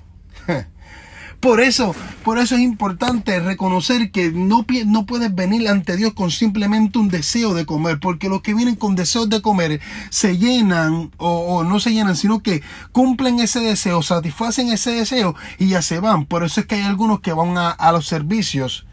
Por 1.44 1.60
eso, 1.60 1.94
por 2.24 2.38
eso 2.38 2.56
es 2.56 2.62
importante 2.62 3.38
reconocer 3.42 4.12
que 4.12 4.32
no, 4.32 4.66
no 4.86 5.06
puedes 5.06 5.36
venir 5.36 5.68
ante 5.68 5.98
Dios 5.98 6.14
con 6.14 6.32
simplemente 6.32 7.00
un 7.00 7.10
deseo 7.10 7.54
de 7.54 7.66
comer, 7.66 8.00
porque 8.00 8.30
los 8.30 8.42
que 8.42 8.54
vienen 8.54 8.78
con 8.78 8.96
deseos 8.96 9.28
de 9.28 9.42
comer 9.42 9.82
se 10.10 10.38
llenan 10.38 11.12
o, 11.18 11.66
no 11.66 11.82
se 11.82 11.92
llenan, 11.92 12.16
sino 12.16 12.42
que 12.42 12.64
cumplen 12.94 13.42
ese 13.42 13.60
deseo, 13.60 14.02
satisfacen 14.04 14.70
ese 14.70 14.92
deseo 14.92 15.36
y 15.60 15.68
ya 15.68 15.82
se 15.82 16.00
van. 16.00 16.26
Por 16.28 16.46
eso 16.46 16.62
es 16.62 16.66
que 16.66 16.76
hay 16.76 16.84
algunos 16.84 17.20
que 17.20 17.34
van 17.34 17.58
a, 17.58 17.92
los 17.92 18.08
servicios 18.08 18.86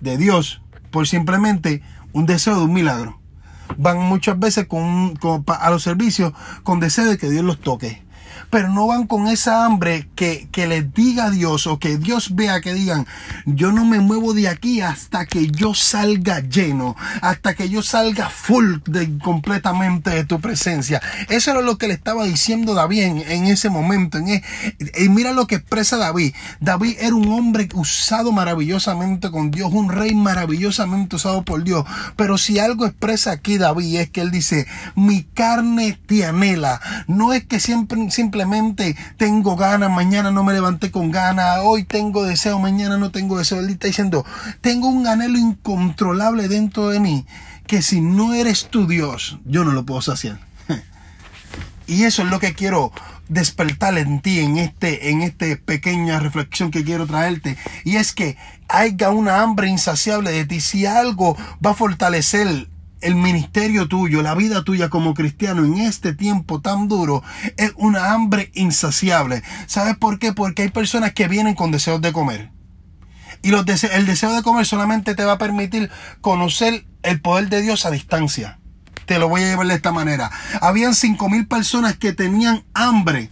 de 0.00 0.18
Dios 0.18 0.62
por 0.90 1.06
simplemente 1.06 1.80
un 2.12 2.26
deseo 2.26 2.56
de 2.56 2.64
un 2.64 2.72
milagro. 2.72 3.20
Van 3.78 4.00
muchas 4.00 4.36
veces 4.36 4.66
con, 4.66 5.16
a 5.46 5.70
los 5.70 5.84
servicios 5.84 6.32
con 6.64 6.80
deseo 6.80 7.04
de 7.04 7.18
que 7.18 7.30
Dios 7.30 7.44
los 7.44 7.60
toque 7.60 8.03
pero 8.50 8.68
no 8.68 8.86
van 8.86 9.06
con 9.06 9.28
esa 9.28 9.64
hambre 9.64 10.08
que, 10.14 10.48
que 10.50 10.66
les 10.66 10.92
diga 10.94 11.30
Dios 11.30 11.66
o 11.66 11.78
que 11.78 11.98
Dios 11.98 12.34
vea 12.34 12.60
que 12.60 12.74
digan, 12.74 13.06
yo 13.46 13.72
no 13.72 13.84
me 13.84 14.00
muevo 14.00 14.34
de 14.34 14.48
aquí 14.48 14.80
hasta 14.80 15.26
que 15.26 15.48
yo 15.48 15.74
salga 15.74 16.40
lleno, 16.40 16.96
hasta 17.20 17.54
que 17.54 17.68
yo 17.68 17.82
salga 17.82 18.28
full 18.28 18.76
de, 18.86 19.18
completamente 19.18 20.10
de 20.10 20.24
tu 20.24 20.40
presencia. 20.40 21.00
Eso 21.28 21.50
era 21.50 21.62
lo 21.62 21.78
que 21.78 21.88
le 21.88 21.94
estaba 21.94 22.24
diciendo 22.24 22.74
David 22.74 23.02
en, 23.02 23.46
ese 23.46 23.70
momento. 23.70 24.18
En, 24.18 24.28
e, 24.28 24.42
y 24.98 25.08
mira 25.08 25.32
lo 25.32 25.46
que 25.46 25.56
expresa 25.56 25.96
David. 25.96 26.34
David 26.60 26.96
era 27.00 27.14
un 27.14 27.28
hombre 27.28 27.68
usado 27.74 28.32
maravillosamente 28.32 29.30
con 29.30 29.50
Dios, 29.50 29.72
un 29.72 29.90
rey 29.90 30.14
maravillosamente 30.14 31.16
usado 31.16 31.42
por 31.42 31.64
Dios. 31.64 31.84
Pero 32.16 32.38
si 32.38 32.58
algo 32.58 32.86
expresa 32.86 33.32
aquí 33.32 33.58
David 33.58 33.96
es 33.96 34.10
que 34.10 34.20
él 34.20 34.30
dice, 34.30 34.66
mi 34.94 35.22
carne 35.22 35.98
te 36.06 36.24
anhela. 36.24 36.80
No 37.06 37.32
es 37.32 37.44
que 37.44 37.60
siempre, 37.60 38.10
simplemente 38.34 38.96
tengo 39.16 39.54
ganas, 39.54 39.92
mañana 39.92 40.32
no 40.32 40.42
me 40.42 40.52
levanté 40.52 40.90
con 40.90 41.12
ganas, 41.12 41.60
hoy 41.62 41.84
tengo 41.84 42.24
deseo, 42.24 42.58
mañana 42.58 42.98
no 42.98 43.12
tengo 43.12 43.38
deseo. 43.38 43.60
Él 43.60 43.70
está 43.70 43.86
diciendo, 43.86 44.26
tengo 44.60 44.88
un 44.88 45.06
anhelo 45.06 45.38
incontrolable 45.38 46.48
dentro 46.48 46.88
de 46.88 46.98
mí 46.98 47.26
que 47.68 47.80
si 47.80 48.00
no 48.00 48.34
eres 48.34 48.66
tu 48.70 48.88
Dios, 48.88 49.38
yo 49.44 49.62
no 49.62 49.70
lo 49.70 49.86
puedo 49.86 50.02
saciar. 50.02 50.40
Y 51.86 52.02
eso 52.02 52.22
es 52.22 52.28
lo 52.28 52.40
que 52.40 52.54
quiero 52.54 52.90
despertar 53.28 53.96
en 53.98 54.20
ti 54.20 54.40
en 54.40 54.56
este 54.56 55.10
en 55.10 55.22
esta 55.22 55.46
pequeña 55.64 56.18
reflexión 56.18 56.70
que 56.70 56.82
quiero 56.82 57.06
traerte 57.06 57.56
y 57.84 57.96
es 57.96 58.12
que 58.12 58.36
haya 58.68 59.10
una 59.10 59.42
hambre 59.42 59.68
insaciable 59.68 60.30
de 60.30 60.44
ti 60.44 60.60
si 60.60 60.84
algo 60.84 61.36
va 61.64 61.70
a 61.70 61.74
fortalecer 61.74 62.68
el 63.04 63.14
ministerio 63.14 63.86
tuyo, 63.86 64.22
la 64.22 64.34
vida 64.34 64.64
tuya 64.64 64.88
como 64.88 65.12
cristiano 65.12 65.64
en 65.64 65.78
este 65.78 66.14
tiempo 66.14 66.60
tan 66.60 66.88
duro 66.88 67.22
es 67.58 67.72
una 67.76 68.12
hambre 68.12 68.50
insaciable. 68.54 69.42
¿Sabes 69.66 69.96
por 69.96 70.18
qué? 70.18 70.32
Porque 70.32 70.62
hay 70.62 70.70
personas 70.70 71.12
que 71.12 71.28
vienen 71.28 71.54
con 71.54 71.70
deseos 71.70 72.00
de 72.00 72.12
comer. 72.12 72.50
Y 73.42 73.50
los 73.50 73.66
el 73.84 74.06
deseo 74.06 74.32
de 74.32 74.42
comer 74.42 74.64
solamente 74.64 75.14
te 75.14 75.24
va 75.24 75.32
a 75.32 75.38
permitir 75.38 75.90
conocer 76.22 76.86
el 77.02 77.20
poder 77.20 77.50
de 77.50 77.60
Dios 77.60 77.84
a 77.84 77.90
distancia. 77.90 78.58
Te 79.04 79.18
lo 79.18 79.28
voy 79.28 79.42
a 79.42 79.48
llevar 79.48 79.66
de 79.66 79.74
esta 79.74 79.92
manera. 79.92 80.30
Habían 80.62 80.94
cinco 80.94 81.28
mil 81.28 81.46
personas 81.46 81.98
que 81.98 82.14
tenían 82.14 82.64
hambre. 82.72 83.28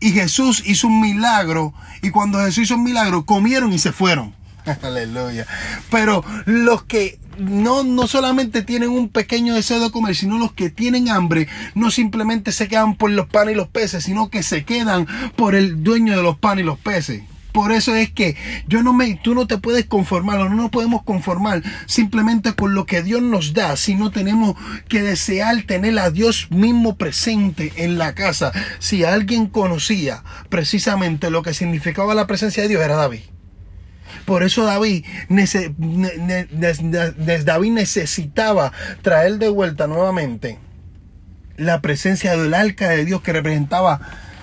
Y 0.00 0.12
Jesús 0.12 0.62
hizo 0.66 0.86
un 0.88 1.00
milagro. 1.00 1.72
Y 2.02 2.10
cuando 2.10 2.40
Jesús 2.40 2.64
hizo 2.64 2.74
un 2.74 2.84
milagro, 2.84 3.24
comieron 3.24 3.72
y 3.72 3.78
se 3.78 3.90
fueron. 3.90 4.34
Aleluya. 4.82 5.46
Pero 5.90 6.24
los 6.44 6.84
que 6.84 7.18
no, 7.38 7.82
no 7.82 8.06
solamente 8.06 8.62
tienen 8.62 8.90
un 8.90 9.08
pequeño 9.08 9.54
deseo 9.54 9.80
de 9.80 9.90
comer, 9.90 10.14
sino 10.14 10.38
los 10.38 10.52
que 10.52 10.70
tienen 10.70 11.08
hambre, 11.08 11.48
no 11.74 11.90
simplemente 11.90 12.52
se 12.52 12.68
quedan 12.68 12.96
por 12.96 13.10
los 13.10 13.26
panes 13.26 13.54
y 13.54 13.56
los 13.56 13.68
peces, 13.68 14.04
sino 14.04 14.30
que 14.30 14.42
se 14.42 14.64
quedan 14.64 15.06
por 15.36 15.54
el 15.54 15.82
dueño 15.82 16.16
de 16.16 16.22
los 16.22 16.38
panes 16.38 16.64
y 16.64 16.66
los 16.66 16.78
peces. 16.78 17.22
Por 17.54 17.70
eso 17.70 17.94
es 17.94 18.10
que 18.10 18.36
yo 18.66 18.82
no 18.82 18.92
me, 18.92 19.14
tú 19.14 19.32
no 19.32 19.46
te 19.46 19.58
puedes 19.58 19.84
conformar 19.84 20.40
o 20.40 20.48
no 20.48 20.56
nos 20.56 20.70
podemos 20.70 21.04
conformar 21.04 21.62
simplemente 21.86 22.52
con 22.54 22.74
lo 22.74 22.84
que 22.84 23.04
Dios 23.04 23.22
nos 23.22 23.54
da, 23.54 23.76
sino 23.76 24.10
tenemos 24.10 24.56
que 24.88 25.02
desear 25.02 25.62
tener 25.62 25.96
a 26.00 26.10
Dios 26.10 26.48
mismo 26.50 26.96
presente 26.96 27.72
en 27.76 27.96
la 27.96 28.16
casa. 28.16 28.50
Si 28.80 29.04
alguien 29.04 29.46
conocía 29.46 30.24
precisamente 30.48 31.30
lo 31.30 31.42
que 31.42 31.54
significaba 31.54 32.16
la 32.16 32.26
presencia 32.26 32.64
de 32.64 32.70
Dios, 32.70 32.82
era 32.82 32.96
David. 32.96 33.20
Por 34.24 34.42
eso 34.42 34.64
David, 34.64 35.04
David 37.44 37.72
necesitaba 37.72 38.72
traer 39.02 39.38
de 39.38 39.48
vuelta 39.48 39.86
nuevamente 39.86 40.58
la 41.56 41.80
presencia 41.80 42.36
del 42.36 42.54
arca 42.54 42.90
de 42.90 43.04
Dios 43.04 43.22
que 43.22 43.32
representaba 43.32 44.00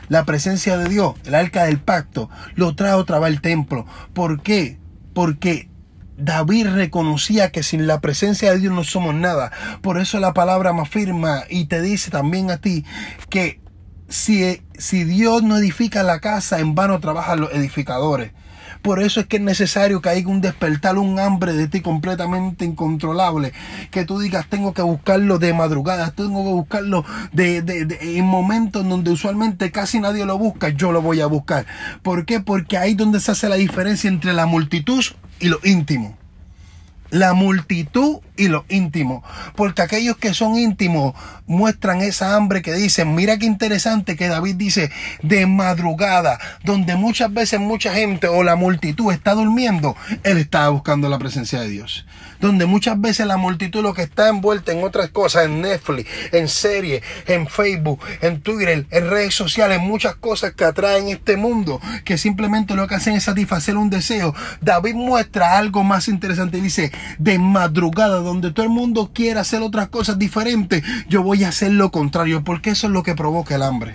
la 0.07 0.25
presencia 0.25 0.77
de 0.77 0.89
Dios, 0.89 1.15
el 1.25 1.35
arca 1.35 1.65
del 1.65 1.79
pacto, 1.79 2.29
lo 2.55 2.75
trae 2.75 2.93
otra 2.93 3.19
vez 3.19 3.27
al 3.29 3.41
templo. 3.41 3.85
¿Por 4.13 4.41
qué? 4.41 4.77
Porque 5.13 5.69
David 6.17 6.67
reconocía 6.67 7.51
que 7.51 7.63
sin 7.63 7.87
la 7.87 8.01
presencia 8.01 8.51
de 8.51 8.59
Dios 8.59 8.73
no 8.73 8.83
somos 8.83 9.15
nada. 9.15 9.51
Por 9.81 9.97
eso 9.97 10.19
la 10.19 10.33
palabra 10.33 10.73
me 10.73 10.81
afirma 10.81 11.43
y 11.49 11.65
te 11.65 11.81
dice 11.81 12.11
también 12.11 12.51
a 12.51 12.57
ti 12.57 12.85
que 13.29 13.61
si, 14.09 14.61
si 14.77 15.03
Dios 15.05 15.43
no 15.43 15.57
edifica 15.57 16.03
la 16.03 16.19
casa, 16.19 16.59
en 16.59 16.75
vano 16.75 16.99
trabajan 16.99 17.39
los 17.39 17.51
edificadores. 17.53 18.33
Por 18.81 19.01
eso 19.01 19.19
es 19.19 19.27
que 19.27 19.37
es 19.37 19.43
necesario 19.43 20.01
que 20.01 20.09
haya 20.09 20.27
un 20.27 20.41
despertar, 20.41 20.97
un 20.97 21.19
hambre 21.19 21.53
de 21.53 21.67
ti 21.67 21.81
completamente 21.81 22.65
incontrolable. 22.65 23.53
Que 23.91 24.05
tú 24.05 24.19
digas, 24.19 24.47
tengo 24.47 24.73
que 24.73 24.81
buscarlo 24.81 25.39
de 25.39 25.53
madrugada, 25.53 26.11
tengo 26.11 26.43
que 26.43 26.51
buscarlo 26.51 27.05
de, 27.31 27.61
de, 27.61 28.17
en 28.17 28.25
momentos 28.25 28.87
donde 28.87 29.11
usualmente 29.11 29.71
casi 29.71 29.99
nadie 29.99 30.25
lo 30.25 30.37
busca, 30.37 30.69
yo 30.69 30.91
lo 30.91 31.01
voy 31.01 31.21
a 31.21 31.27
buscar. 31.27 31.65
¿Por 32.01 32.25
qué? 32.25 32.39
Porque 32.39 32.77
ahí 32.77 32.91
es 32.91 32.97
donde 32.97 33.19
se 33.19 33.31
hace 33.31 33.49
la 33.49 33.55
diferencia 33.55 34.09
entre 34.09 34.33
la 34.33 34.45
multitud 34.45 35.03
y 35.39 35.47
lo 35.47 35.59
íntimo 35.63 36.17
la 37.11 37.33
multitud 37.33 38.19
y 38.41 38.47
lo 38.47 38.65
íntimo. 38.69 39.23
Porque 39.55 39.83
aquellos 39.83 40.17
que 40.17 40.33
son 40.33 40.57
íntimos 40.57 41.13
muestran 41.45 42.01
esa 42.01 42.35
hambre 42.35 42.63
que 42.63 42.73
dicen, 42.73 43.13
mira 43.13 43.37
qué 43.37 43.45
interesante 43.45 44.15
que 44.15 44.27
David 44.27 44.55
dice, 44.55 44.91
de 45.21 45.45
madrugada, 45.45 46.39
donde 46.63 46.95
muchas 46.95 47.31
veces 47.31 47.59
mucha 47.59 47.93
gente 47.93 48.27
o 48.27 48.41
la 48.41 48.55
multitud 48.55 49.13
está 49.13 49.33
durmiendo, 49.33 49.95
él 50.23 50.37
está 50.37 50.67
buscando 50.69 51.07
la 51.07 51.19
presencia 51.19 51.61
de 51.61 51.69
Dios 51.69 52.05
donde 52.41 52.65
muchas 52.65 52.99
veces 52.99 53.27
la 53.27 53.37
multitud 53.37 53.83
lo 53.83 53.93
que 53.93 54.01
está 54.01 54.27
envuelta 54.27 54.71
en 54.71 54.83
otras 54.83 55.09
cosas, 55.09 55.45
en 55.45 55.61
Netflix, 55.61 56.09
en 56.31 56.47
series, 56.47 57.03
en 57.27 57.47
Facebook, 57.47 58.01
en 58.21 58.41
Twitter, 58.41 58.87
en 58.89 59.09
redes 59.11 59.35
sociales, 59.35 59.79
muchas 59.79 60.15
cosas 60.15 60.53
que 60.53 60.65
atraen 60.65 61.09
este 61.09 61.37
mundo, 61.37 61.79
que 62.03 62.17
simplemente 62.17 62.73
lo 62.73 62.87
que 62.87 62.95
hacen 62.95 63.13
es 63.13 63.25
satisfacer 63.25 63.77
un 63.77 63.91
deseo. 63.91 64.33
David 64.59 64.95
muestra 64.95 65.59
algo 65.59 65.83
más 65.83 66.07
interesante 66.07 66.59
dice, 66.59 66.91
de 67.19 67.37
madrugada, 67.39 68.21
donde 68.31 68.51
todo 68.51 68.65
el 68.65 68.71
mundo 68.71 69.11
quiere 69.13 69.41
hacer 69.41 69.61
otras 69.61 69.89
cosas 69.89 70.17
diferentes, 70.17 70.83
yo 71.09 71.21
voy 71.21 71.43
a 71.43 71.49
hacer 71.49 71.73
lo 71.73 71.91
contrario, 71.91 72.45
porque 72.45 72.69
eso 72.69 72.87
es 72.87 72.93
lo 72.93 73.03
que 73.03 73.13
provoca 73.13 73.55
el 73.55 73.61
hambre. 73.61 73.93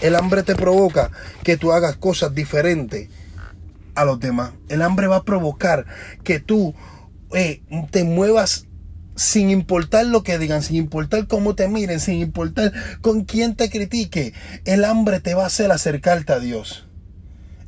El 0.00 0.14
hambre 0.14 0.44
te 0.44 0.54
provoca 0.54 1.10
que 1.42 1.56
tú 1.56 1.72
hagas 1.72 1.96
cosas 1.96 2.32
diferentes 2.32 3.08
a 3.96 4.04
los 4.04 4.20
demás. 4.20 4.52
El 4.68 4.82
hambre 4.82 5.08
va 5.08 5.16
a 5.16 5.24
provocar 5.24 5.84
que 6.22 6.38
tú 6.38 6.74
eh, 7.34 7.62
te 7.90 8.04
muevas 8.04 8.66
sin 9.16 9.50
importar 9.50 10.06
lo 10.06 10.22
que 10.22 10.38
digan, 10.38 10.62
sin 10.62 10.76
importar 10.76 11.26
cómo 11.26 11.56
te 11.56 11.66
miren, 11.66 11.98
sin 11.98 12.20
importar 12.20 12.72
con 13.00 13.24
quién 13.24 13.56
te 13.56 13.68
critique, 13.68 14.32
el 14.64 14.84
hambre 14.84 15.18
te 15.18 15.34
va 15.34 15.44
a 15.44 15.46
hacer 15.46 15.72
acercarte 15.72 16.34
a 16.34 16.38
Dios. 16.38 16.86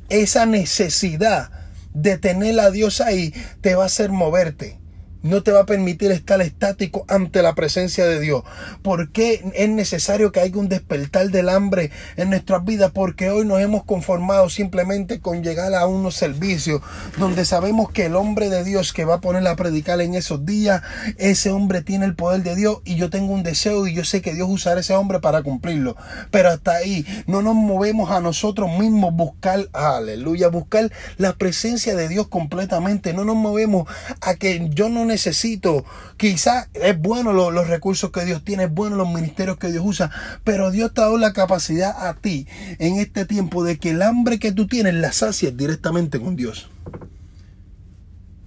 Esa 0.07 0.45
necesidad 0.45 1.51
de 1.93 2.17
tener 2.17 2.57
a 2.61 2.71
Dios 2.71 3.01
ahí 3.01 3.33
te 3.59 3.75
va 3.75 3.83
a 3.83 3.87
hacer 3.87 4.11
moverte 4.11 4.78
no 5.21 5.43
te 5.43 5.51
va 5.51 5.61
a 5.61 5.65
permitir 5.65 6.11
estar 6.11 6.41
estático 6.41 7.05
ante 7.07 7.41
la 7.41 7.55
presencia 7.55 8.05
de 8.05 8.19
Dios. 8.19 8.43
¿Por 8.81 9.11
qué 9.11 9.43
es 9.53 9.69
necesario 9.69 10.31
que 10.31 10.39
haya 10.39 10.57
un 10.57 10.69
despertar 10.69 11.29
del 11.29 11.49
hambre 11.49 11.91
en 12.17 12.29
nuestras 12.29 12.63
vidas? 12.63 12.91
Porque 12.93 13.29
hoy 13.29 13.45
nos 13.45 13.59
hemos 13.59 13.83
conformado 13.83 14.49
simplemente 14.49 15.19
con 15.19 15.43
llegar 15.43 15.73
a 15.73 15.87
unos 15.87 16.15
servicios 16.15 16.81
donde 17.17 17.45
sabemos 17.45 17.91
que 17.91 18.05
el 18.05 18.15
hombre 18.15 18.49
de 18.49 18.63
Dios 18.63 18.93
que 18.93 19.05
va 19.05 19.15
a 19.15 19.21
poner 19.21 19.45
a 19.47 19.55
predicar 19.55 20.01
en 20.01 20.15
esos 20.15 20.45
días, 20.45 20.81
ese 21.17 21.51
hombre 21.51 21.81
tiene 21.81 22.05
el 22.05 22.15
poder 22.15 22.43
de 22.43 22.55
Dios 22.55 22.79
y 22.85 22.95
yo 22.95 23.09
tengo 23.09 23.33
un 23.33 23.43
deseo 23.43 23.87
y 23.87 23.93
yo 23.93 24.05
sé 24.05 24.21
que 24.21 24.33
Dios 24.33 24.47
usará 24.49 24.81
ese 24.81 24.93
hombre 24.93 25.19
para 25.19 25.43
cumplirlo. 25.43 25.95
Pero 26.31 26.49
hasta 26.49 26.73
ahí 26.73 27.05
no 27.27 27.41
nos 27.41 27.55
movemos 27.55 28.11
a 28.11 28.21
nosotros 28.21 28.69
mismos 28.77 29.13
buscar, 29.13 29.67
aleluya, 29.73 30.47
buscar 30.47 30.91
la 31.17 31.33
presencia 31.33 31.95
de 31.95 32.07
Dios 32.07 32.27
completamente. 32.27 33.13
No 33.13 33.25
nos 33.25 33.35
movemos 33.35 33.87
a 34.21 34.35
que 34.35 34.69
yo 34.71 34.89
no 34.89 35.05
necesito. 35.09 35.83
Quizás 36.17 36.69
es 36.73 36.97
bueno 36.97 37.33
los 37.33 37.67
recursos 37.67 38.11
que 38.11 38.25
Dios 38.25 38.43
tiene, 38.43 38.63
es 38.63 38.73
bueno 38.73 38.95
los 38.95 39.09
ministerios 39.09 39.57
que 39.57 39.71
Dios 39.71 39.83
usa, 39.85 40.09
pero 40.43 40.71
Dios 40.71 40.93
te 40.93 41.01
ha 41.01 41.05
dado 41.05 41.17
la 41.17 41.33
capacidad 41.33 42.07
a 42.07 42.13
ti 42.13 42.47
en 42.79 42.97
este 42.97 43.25
tiempo 43.25 43.63
de 43.63 43.77
que 43.77 43.91
el 43.91 44.01
hambre 44.01 44.39
que 44.39 44.51
tú 44.51 44.67
tienes 44.67 44.93
la 44.95 45.11
sacies 45.11 45.55
directamente 45.55 46.19
con 46.19 46.35
Dios. 46.35 46.69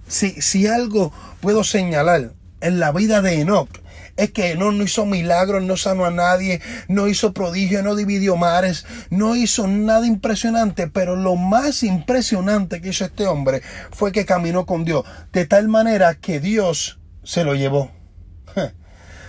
Si, 0.07 0.41
si 0.41 0.67
algo 0.67 1.13
puedo 1.41 1.63
señalar 1.63 2.33
en 2.61 2.79
la 2.79 2.91
vida 2.91 3.21
de 3.21 3.41
Enoch, 3.41 3.69
es 4.15 4.31
que 4.31 4.55
no, 4.55 4.71
hizo 4.83 5.05
milagros, 5.05 5.63
no 5.63 5.77
sanó 5.77 6.05
a 6.05 6.11
nadie, 6.11 6.61
no 6.87 7.07
hizo 7.07 7.33
prodigio, 7.33 7.81
no 7.81 7.95
dividió 7.95 8.35
mares, 8.35 8.85
no 9.09 9.35
hizo 9.35 9.67
nada 9.67 10.05
impresionante, 10.05 10.87
pero 10.87 11.15
lo 11.15 11.35
más 11.35 11.83
impresionante 11.83 12.81
que 12.81 12.89
hizo 12.89 13.05
este 13.05 13.25
hombre 13.25 13.61
fue 13.91 14.11
que 14.11 14.25
caminó 14.25 14.65
con 14.65 14.85
Dios, 14.85 15.03
de 15.31 15.45
tal 15.45 15.67
manera 15.67 16.15
que 16.15 16.39
Dios 16.39 16.99
se 17.23 17.43
lo 17.43 17.55
llevó. 17.55 17.91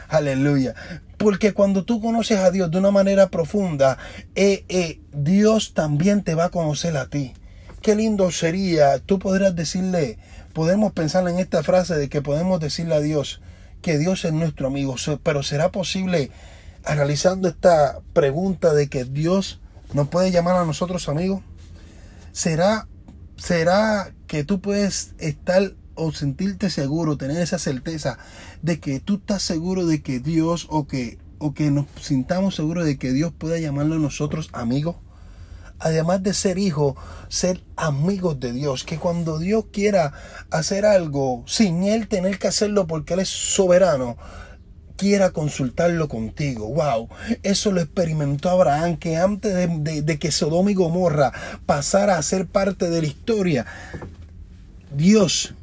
Aleluya. 0.08 0.74
Porque 1.16 1.54
cuando 1.54 1.84
tú 1.84 2.00
conoces 2.00 2.38
a 2.38 2.50
Dios 2.50 2.70
de 2.70 2.78
una 2.78 2.90
manera 2.90 3.28
profunda, 3.28 3.98
eh, 4.34 4.64
eh, 4.68 5.00
Dios 5.12 5.72
también 5.72 6.22
te 6.22 6.34
va 6.34 6.46
a 6.46 6.50
conocer 6.50 6.96
a 6.96 7.06
ti. 7.06 7.32
Qué 7.80 7.94
lindo 7.94 8.30
sería, 8.30 8.98
tú 8.98 9.18
podrías 9.18 9.54
decirle, 9.54 10.18
podemos 10.52 10.92
pensar 10.92 11.26
en 11.28 11.38
esta 11.38 11.62
frase 11.62 11.94
de 11.94 12.08
que 12.08 12.22
podemos 12.22 12.60
decirle 12.60 12.94
a 12.94 13.00
Dios, 13.00 13.40
que 13.84 13.98
Dios 13.98 14.24
es 14.24 14.32
nuestro 14.32 14.66
amigo, 14.66 14.96
pero 15.22 15.42
¿será 15.42 15.70
posible, 15.70 16.30
analizando 16.84 17.48
esta 17.48 18.00
pregunta 18.14 18.72
de 18.72 18.88
que 18.88 19.04
Dios 19.04 19.60
nos 19.92 20.08
puede 20.08 20.30
llamar 20.30 20.56
a 20.56 20.64
nosotros 20.64 21.06
amigos? 21.10 21.42
¿Será, 22.32 22.88
será 23.36 24.14
que 24.26 24.42
tú 24.42 24.62
puedes 24.62 25.12
estar 25.18 25.74
o 25.96 26.12
sentirte 26.12 26.70
seguro, 26.70 27.18
tener 27.18 27.42
esa 27.42 27.58
certeza 27.58 28.16
de 28.62 28.80
que 28.80 29.00
tú 29.00 29.16
estás 29.16 29.42
seguro 29.42 29.84
de 29.84 30.00
que 30.00 30.18
Dios 30.18 30.66
o 30.70 30.86
que, 30.86 31.18
o 31.38 31.52
que 31.52 31.70
nos 31.70 31.84
sintamos 32.00 32.54
seguros 32.54 32.86
de 32.86 32.96
que 32.96 33.12
Dios 33.12 33.34
pueda 33.36 33.58
llamarlo 33.58 33.96
a 33.96 33.98
nosotros 33.98 34.48
amigos? 34.54 34.96
Además 35.84 36.22
de 36.22 36.32
ser 36.32 36.56
hijo, 36.56 36.96
ser 37.28 37.62
amigos 37.76 38.40
de 38.40 38.52
Dios. 38.52 38.84
Que 38.84 38.98
cuando 38.98 39.38
Dios 39.38 39.66
quiera 39.70 40.14
hacer 40.50 40.86
algo 40.86 41.44
sin 41.46 41.84
Él 41.84 42.08
tener 42.08 42.38
que 42.38 42.48
hacerlo 42.48 42.86
porque 42.86 43.12
Él 43.12 43.20
es 43.20 43.28
soberano, 43.28 44.16
quiera 44.96 45.30
consultarlo 45.30 46.08
contigo. 46.08 46.68
Wow, 46.68 47.10
eso 47.42 47.70
lo 47.70 47.82
experimentó 47.82 48.48
Abraham, 48.48 48.96
que 48.96 49.18
antes 49.18 49.54
de, 49.54 50.00
de, 50.00 50.18
que 50.18 50.32
Sodoma 50.32 50.70
y 50.70 50.74
Gomorra 50.74 51.32
pasara 51.66 52.16
a 52.16 52.22
ser 52.22 52.46
parte 52.46 52.88
de 52.88 53.02
la 53.02 53.06
historia, 53.06 53.66
Dios 54.90 55.54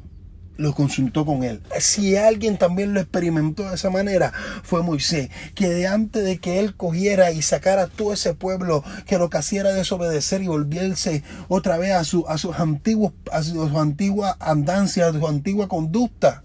lo 0.56 0.74
consultó 0.74 1.24
con 1.24 1.44
él. 1.44 1.60
Si 1.80 2.16
alguien 2.16 2.58
también 2.58 2.94
lo 2.94 3.00
experimentó 3.00 3.68
de 3.68 3.74
esa 3.74 3.90
manera, 3.90 4.32
fue 4.62 4.82
Moisés, 4.82 5.30
que 5.54 5.68
de 5.68 5.86
antes 5.86 6.24
de 6.24 6.38
que 6.38 6.58
él 6.60 6.74
cogiera 6.74 7.32
y 7.32 7.42
sacara 7.42 7.86
todo 7.86 8.12
ese 8.12 8.34
pueblo 8.34 8.84
que 9.06 9.18
lo 9.18 9.30
que 9.30 9.38
hacía 9.38 9.62
era 9.62 9.72
desobedecer 9.72 10.42
y 10.42 10.48
volviese 10.48 11.22
otra 11.48 11.78
vez 11.78 11.92
a, 11.92 12.04
su, 12.04 12.26
a 12.28 12.38
sus 12.38 12.58
antiguos, 12.58 13.12
a 13.30 13.42
su, 13.42 13.78
antigua 13.78 14.36
andancia, 14.40 15.08
a 15.08 15.12
su 15.12 15.26
antigua 15.26 15.68
conducta. 15.68 16.42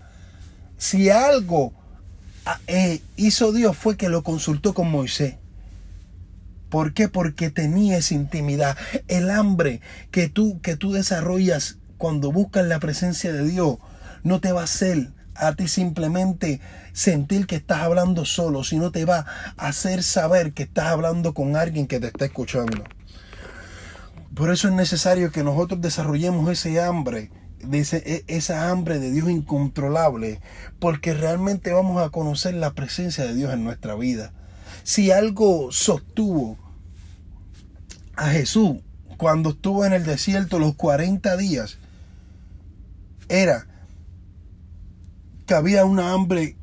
Si 0.78 1.10
algo 1.10 1.74
ah, 2.46 2.60
eh, 2.67 3.02
hizo 3.17 3.52
Dios 3.52 3.76
fue 3.76 3.98
que 3.98 4.10
lo 4.10 4.24
consultó 4.24 4.74
con 4.74 4.89
Moisés. 4.89 5.36
¿Por 6.70 6.93
qué? 6.93 7.08
Porque 7.08 7.50
tenía 7.50 7.98
esa 7.98 8.13
intimidad. 8.13 8.78
El 9.08 9.30
hambre 9.32 9.80
que 10.12 10.28
tú, 10.28 10.60
que 10.62 10.76
tú 10.76 10.91
desarrollas 10.91 11.78
cuando 11.98 12.32
buscas 12.32 12.65
la 12.65 12.80
presencia 12.80 13.32
de 13.32 13.43
Dios 13.46 13.78
no 14.28 14.40
te 14.42 14.52
va 14.52 14.62
a 14.62 14.66
hacer 14.66 15.13
a 15.36 15.54
ti 15.54 15.68
simplemente 15.68 16.60
sentir 16.94 17.48
que 17.48 17.56
estás 17.56 17.80
hablando 17.82 18.26
solo, 18.26 18.63
sino 18.63 18.92
te 18.92 19.06
va 19.06 19.26
a 19.58 19.68
hacer 19.68 20.04
saber 20.04 20.54
que 20.54 20.63
estás 20.63 20.88
hablando 20.88 21.34
con 21.34 21.56
alguien 21.56 21.88
que 21.88 22.00
te 22.00 22.08
está 22.08 22.26
escuchando. 22.26 22.84
Por 24.36 24.52
eso 24.52 24.68
es 24.68 24.74
necesario 24.74 25.32
que 25.32 25.44
nosotros 25.44 25.82
desarrollemos 25.82 26.50
ese 26.52 26.82
hambre, 26.82 27.32
e, 27.72 28.24
esa 28.28 28.70
hambre 28.70 29.00
de 29.00 29.12
Dios 29.12 29.30
incontrolable, 29.30 30.42
porque 30.80 31.13
realmente 31.13 31.72
vamos 31.72 32.02
a 32.02 32.10
conocer 32.10 32.54
la 32.54 32.74
presencia 32.74 33.26
de 33.26 33.34
Dios 33.34 33.54
en 33.54 33.63
nuestra 33.63 33.96
vida. 33.96 34.34
Si 34.84 35.12
algo 35.12 35.72
sostuvo 35.72 36.58
a 38.16 38.30
Jesús 38.30 38.78
cuando 39.18 39.52
estuvo 39.52 39.86
en 39.86 39.94
el 39.94 40.06
desierto 40.06 40.60
los 40.60 40.76
40 40.76 41.36
días, 41.38 41.78
era 43.30 43.68
que 45.48 45.56
había 45.56 45.86
una 45.86 46.12
hambre 46.12 46.58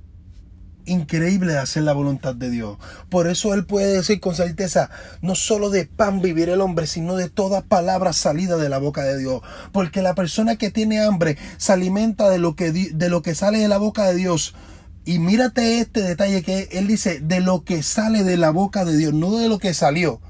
increíble 0.86 1.54
de 1.54 1.58
hacer 1.58 1.82
la 1.82 1.94
voluntad 1.94 2.34
de 2.34 2.50
Dios. 2.50 2.78
Por 3.08 3.26
eso 3.26 3.54
Él 3.54 3.64
puede 3.64 3.94
decir 3.94 4.20
con 4.20 4.34
certeza, 4.34 4.90
no 5.22 5.34
solo 5.34 5.70
de 5.70 5.86
pan 5.86 6.20
vivir 6.20 6.50
el 6.50 6.60
hombre, 6.60 6.86
sino 6.86 7.16
de 7.16 7.30
toda 7.30 7.62
palabra 7.62 8.12
salida 8.12 8.56
de 8.56 8.68
la 8.68 8.78
boca 8.78 9.02
de 9.02 9.18
Dios. 9.18 9.42
Porque 9.72 10.02
la 10.02 10.14
persona 10.14 10.56
que 10.56 10.70
tiene 10.70 11.00
hambre 11.00 11.38
se 11.56 11.72
alimenta 11.72 12.28
de 12.28 12.38
lo 12.38 12.54
que, 12.54 12.70
de 12.70 13.08
lo 13.08 13.22
que 13.22 13.34
sale 13.34 13.58
de 13.58 13.68
la 13.68 13.78
boca 13.78 14.04
de 14.06 14.14
Dios. 14.14 14.54
Y 15.06 15.18
mírate 15.18 15.80
este 15.80 16.02
detalle 16.02 16.42
que 16.42 16.68
Él 16.72 16.86
dice, 16.86 17.20
de 17.20 17.40
lo 17.40 17.64
que 17.64 17.82
sale 17.82 18.22
de 18.22 18.36
la 18.36 18.50
boca 18.50 18.84
de 18.84 18.96
Dios, 18.96 19.14
no 19.14 19.36
de 19.36 19.48
lo 19.48 19.58
que 19.58 19.74
salió 19.74 20.20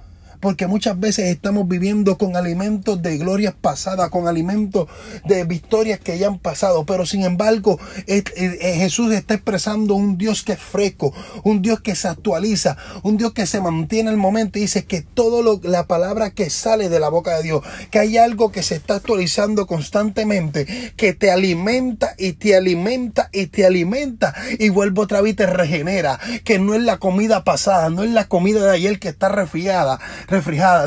porque 0.45 0.67
muchas 0.67 1.01
veces 1.01 1.31
estamos 1.31 1.67
viviendo 1.67 2.19
con 2.19 2.37
alimentos 2.37 3.01
de 3.01 3.17
glorias 3.17 3.55
pasadas, 3.59 4.11
con 4.11 4.29
alimentos 4.29 4.89
de 5.25 5.45
victorias 5.45 6.01
que 6.01 6.19
ya 6.19 6.27
han 6.27 6.39
pasado, 6.39 6.85
pero 6.85 7.07
sin 7.07 7.25
embargo 7.25 7.81
Jesús 8.07 9.11
está 9.15 9.33
expresando 9.33 9.95
un 9.95 10.19
Dios 10.19 10.43
que 10.43 10.53
es 10.53 10.59
fresco, 10.59 11.15
un 11.45 11.63
Dios 11.63 11.81
que 11.81 11.95
se 11.95 12.09
actualiza, 12.09 12.77
un 13.03 13.17
Dios 13.17 13.33
que 13.33 13.47
se 13.47 13.63
mantiene 13.63 14.11
el 14.11 14.19
momento 14.19 14.59
y 14.59 14.63
dice 14.63 14.85
que 14.85 15.01
todo 15.01 15.41
lo, 15.41 15.63
la 15.63 15.87
palabra 15.87 16.33
que 16.33 16.51
sale 16.51 16.91
de 16.91 17.01
la 17.01 17.09
boca 17.09 17.39
de 17.39 17.43
Dios, 17.43 17.63
que 17.91 18.01
hay 18.01 18.19
algo 18.19 18.53
que 18.53 18.63
se 18.63 18.75
está 18.75 18.97
actualizando 18.97 19.67
constantemente, 19.67 20.67
que 20.95 21.15
te 21.15 21.31
alimenta 21.31 22.15
y 22.19 22.35
te 22.35 22.55
alimenta 22.55 23.31
y 23.33 23.47
te 23.47 23.65
alimenta 23.65 24.35
y 24.59 24.69
vuelve 24.69 25.01
otra 25.01 25.23
vez 25.23 25.33
y 25.33 25.37
te 25.37 25.47
regenera, 25.47 26.21
que 26.45 26.59
no 26.59 26.75
es 26.75 26.83
la 26.83 26.99
comida 26.99 27.45
pasada, 27.45 27.89
no 27.89 28.03
es 28.03 28.11
la 28.11 28.29
comida 28.29 28.63
de 28.63 28.73
ayer 28.73 28.99
que 28.99 29.09
está 29.09 29.31
resfriada, 29.31 29.99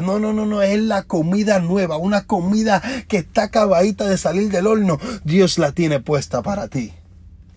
No, 0.02 0.20
no, 0.20 0.34
no, 0.34 0.46
no, 0.46 0.62
es 0.62 0.80
la 0.80 1.04
comida 1.04 1.60
nueva, 1.60 1.98
una 1.98 2.26
comida 2.26 2.82
que 3.08 3.18
está 3.18 3.44
acabadita 3.44 4.06
de 4.06 4.18
salir 4.18 4.50
del 4.50 4.68
horno. 4.68 5.00
Dios 5.24 5.58
la 5.58 5.72
tiene 5.72 6.00
puesta 6.00 6.42
para 6.42 6.68
ti. 6.68 6.94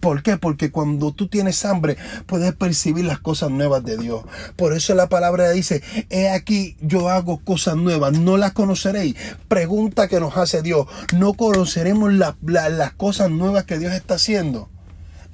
¿Por 0.01 0.23
qué? 0.23 0.39
Porque 0.39 0.71
cuando 0.71 1.13
tú 1.13 1.29
tienes 1.29 1.65
hambre 1.67 1.99
puedes 2.27 2.55
percibir 2.55 3.05
las 3.05 3.21
cosas 3.21 3.51
nuevas 3.51 3.85
de 3.85 3.99
Dios. 3.99 4.25
Por 4.57 4.73
eso 4.73 4.95
la 4.95 5.11
palabra 5.11 5.51
dice, 5.51 5.83
he 6.09 6.31
aquí 6.31 6.77
yo 6.81 7.11
hago 7.11 7.39
cosas 7.45 7.77
nuevas, 7.77 8.19
no 8.19 8.39
las 8.39 8.53
conoceréis. 8.53 9.15
Pregunta 9.47 10.09
que 10.09 10.19
nos 10.19 10.39
hace 10.39 10.63
Dios, 10.63 10.87
¿no 11.15 11.35
conoceremos 11.35 12.15
las 12.15 12.93
cosas 12.95 13.31
nuevas 13.31 13.65
que 13.65 13.79
Dios 13.79 13.93
está 13.93 14.15
haciendo? 14.15 14.71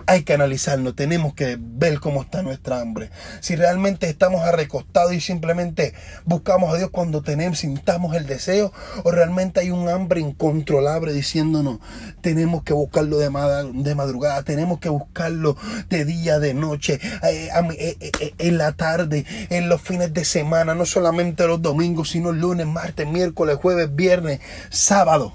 Hay 0.07 0.23
que 0.23 0.35
analizarlo, 0.35 0.95
tenemos 0.95 1.35
que 1.35 1.59
ver 1.61 1.99
cómo 1.99 2.23
está 2.23 2.42
nuestra 2.42 2.81
hambre. 2.81 3.11
Si 3.40 3.57
realmente 3.57 4.09
estamos 4.09 4.42
arrecostados 4.42 5.12
y 5.12 5.21
simplemente 5.21 5.95
buscamos 6.25 6.73
a 6.73 6.77
Dios 6.77 6.90
cuando 6.90 7.23
tenemos, 7.23 7.59
sintamos 7.59 8.14
el 8.14 8.27
deseo, 8.27 8.73
o 9.03 9.11
realmente 9.11 9.61
hay 9.61 9.73
un 9.73 9.88
hambre 9.88 10.21
incontrolable 10.21 11.12
diciéndonos, 11.12 11.81
tenemos 12.21 12.62
que 12.62 12.73
buscarlo 12.73 13.19
de, 13.19 13.31
madrugada, 13.31 14.45
tenemos 14.45 14.79
que 14.79 14.88
buscarlo 14.88 15.57
de 15.88 16.05
día, 16.05 16.38
de 16.38 16.55
noche, 16.55 17.01
eh, 17.25 17.51
eh, 17.79 17.97
eh, 18.01 18.35
en 18.38 18.59
la 18.59 18.73
tarde, 18.73 19.27
en 19.51 19.69
los 19.69 19.83
fines 19.83 20.14
de 20.14 20.25
semana, 20.25 20.75
no 20.77 20.87
solamente 20.87 21.47
los 21.49 21.61
domingos, 21.61 22.11
sino 22.11 22.31
lunes, 22.31 22.66
martes, 22.66 23.09
miércoles, 23.09 23.57
jueves, 23.57 23.95
viernes, 23.95 24.40
sábado. 24.71 25.35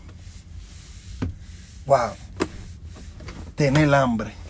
Wow. 1.86 2.12
Tener 3.56 3.94
hambre 3.94 4.41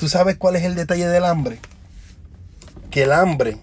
¿Tú 0.00 0.08
sabes 0.08 0.38
cuál 0.38 0.56
es 0.56 0.62
el 0.62 0.76
detalle 0.76 1.06
del 1.06 1.26
hambre? 1.26 1.58
Que 2.90 3.02
el 3.02 3.12
hambre, 3.12 3.58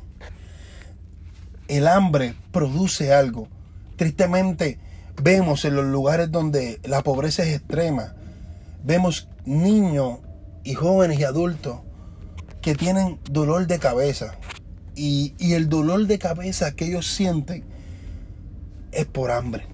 el 1.68 1.88
hambre 1.88 2.36
produce 2.52 3.12
algo. 3.12 3.48
Tristemente 3.96 4.78
vemos 5.20 5.66
en 5.66 5.76
los 5.76 5.86
lugares 5.86 6.32
donde 6.32 6.80
la 6.84 7.02
pobreza 7.02 7.42
es 7.42 7.56
extrema, 7.56 8.14
vemos 8.84 9.30
niños 9.46 10.20
y 10.64 10.76
jóvenes 10.76 11.20
y 11.20 11.24
adultos 11.24 11.80
que 12.62 12.76
tienen 12.76 13.18
dolor 13.32 13.66
de 13.66 13.80
cabeza. 13.80 14.36
Y, 14.94 15.34
y 15.40 15.54
el 15.54 15.70
dolor 15.70 16.06
de 16.06 16.20
cabeza 16.20 16.76
que 16.76 16.86
ellos 16.86 17.08
sienten 17.08 17.64
es 18.92 19.08
por 19.08 19.32
hambre. 19.32 19.66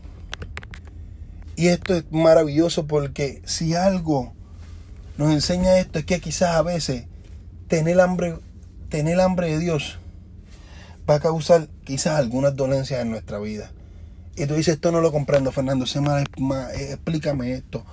Y 1.57 1.67
esto 1.67 1.93
es 1.93 2.05
maravilloso 2.09 2.87
porque 2.87 3.41
si 3.43 3.75
algo 3.75 4.31
nos 5.17 5.31
enseña 5.31 5.77
esto 5.77 5.99
es 5.99 6.05
que 6.05 6.19
quizás 6.19 6.55
a 6.55 6.61
veces 6.61 7.05
tener 7.67 7.99
hambre, 7.99 8.37
tener 8.89 9.19
hambre 9.19 9.51
de 9.51 9.59
Dios 9.59 9.99
va 11.09 11.15
a 11.15 11.19
causar 11.19 11.67
quizás 11.83 12.17
algunas 12.17 12.55
dolencias 12.55 13.01
en 13.01 13.11
nuestra 13.11 13.39
vida. 13.39 13.71
Y 14.35 14.45
tú 14.47 14.55
dices, 14.55 14.75
esto 14.75 14.91
no 14.91 15.01
lo 15.01 15.11
comprendo, 15.11 15.51
Fernando, 15.51 15.85
se 15.85 15.99
explícame 16.89 17.53
esto. 17.53 17.85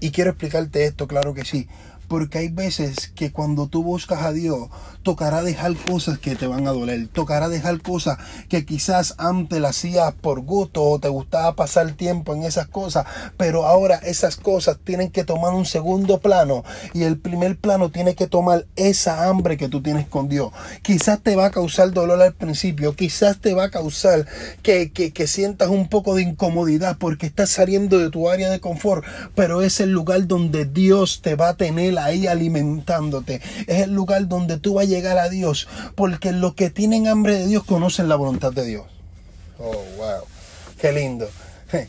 Y 0.00 0.10
quiero 0.10 0.30
explicarte 0.30 0.84
esto, 0.84 1.08
claro 1.08 1.32
que 1.32 1.44
sí. 1.44 1.68
Porque 2.06 2.38
hay 2.38 2.48
veces 2.48 3.08
que 3.14 3.32
cuando 3.32 3.66
tú 3.66 3.82
buscas 3.82 4.22
a 4.22 4.32
Dios, 4.32 4.68
tocará 5.06 5.44
dejar 5.44 5.72
cosas 5.76 6.18
que 6.18 6.34
te 6.34 6.48
van 6.48 6.66
a 6.66 6.72
doler. 6.72 7.06
Tocará 7.06 7.48
dejar 7.48 7.80
cosas 7.80 8.18
que 8.48 8.66
quizás 8.66 9.14
antes 9.18 9.60
las 9.60 9.76
hacías 9.76 10.12
por 10.20 10.40
gusto 10.40 10.82
o 10.82 10.98
te 10.98 11.08
gustaba 11.08 11.54
pasar 11.54 11.92
tiempo 11.92 12.34
en 12.34 12.42
esas 12.42 12.66
cosas. 12.66 13.06
Pero 13.36 13.66
ahora 13.66 14.00
esas 14.02 14.34
cosas 14.34 14.78
tienen 14.82 15.12
que 15.12 15.22
tomar 15.22 15.54
un 15.54 15.64
segundo 15.64 16.18
plano. 16.18 16.64
Y 16.92 17.04
el 17.04 17.18
primer 17.18 17.56
plano 17.56 17.92
tiene 17.92 18.16
que 18.16 18.26
tomar 18.26 18.66
esa 18.74 19.28
hambre 19.28 19.56
que 19.56 19.68
tú 19.68 19.80
tienes 19.80 20.08
con 20.08 20.28
Dios. 20.28 20.50
Quizás 20.82 21.20
te 21.20 21.36
va 21.36 21.46
a 21.46 21.50
causar 21.52 21.92
dolor 21.92 22.20
al 22.20 22.34
principio. 22.34 22.96
Quizás 22.96 23.38
te 23.38 23.54
va 23.54 23.66
a 23.66 23.70
causar 23.70 24.26
que, 24.62 24.90
que, 24.90 25.12
que 25.12 25.28
sientas 25.28 25.68
un 25.68 25.88
poco 25.88 26.16
de 26.16 26.22
incomodidad 26.22 26.96
porque 26.98 27.26
estás 27.26 27.50
saliendo 27.50 28.00
de 28.00 28.10
tu 28.10 28.28
área 28.28 28.50
de 28.50 28.58
confort. 28.58 29.04
Pero 29.36 29.62
es 29.62 29.78
el 29.78 29.92
lugar 29.92 30.26
donde 30.26 30.64
Dios 30.64 31.20
te 31.22 31.36
va 31.36 31.50
a 31.50 31.56
tener 31.56 31.96
ahí 31.96 32.26
alimentándote. 32.26 33.40
Es 33.68 33.82
el 33.82 33.92
lugar 33.92 34.26
donde 34.26 34.58
tú 34.58 34.74
vas 34.74 34.86
a 34.86 34.95
llegar 34.96 35.18
a 35.18 35.28
Dios, 35.28 35.68
porque 35.94 36.32
los 36.32 36.54
que 36.54 36.70
tienen 36.70 37.06
hambre 37.06 37.38
de 37.38 37.46
Dios 37.46 37.64
conocen 37.64 38.08
la 38.08 38.16
voluntad 38.16 38.52
de 38.52 38.64
Dios. 38.64 38.86
Oh, 39.58 39.84
wow. 39.96 40.24
Qué 40.80 40.92
lindo. 40.92 41.28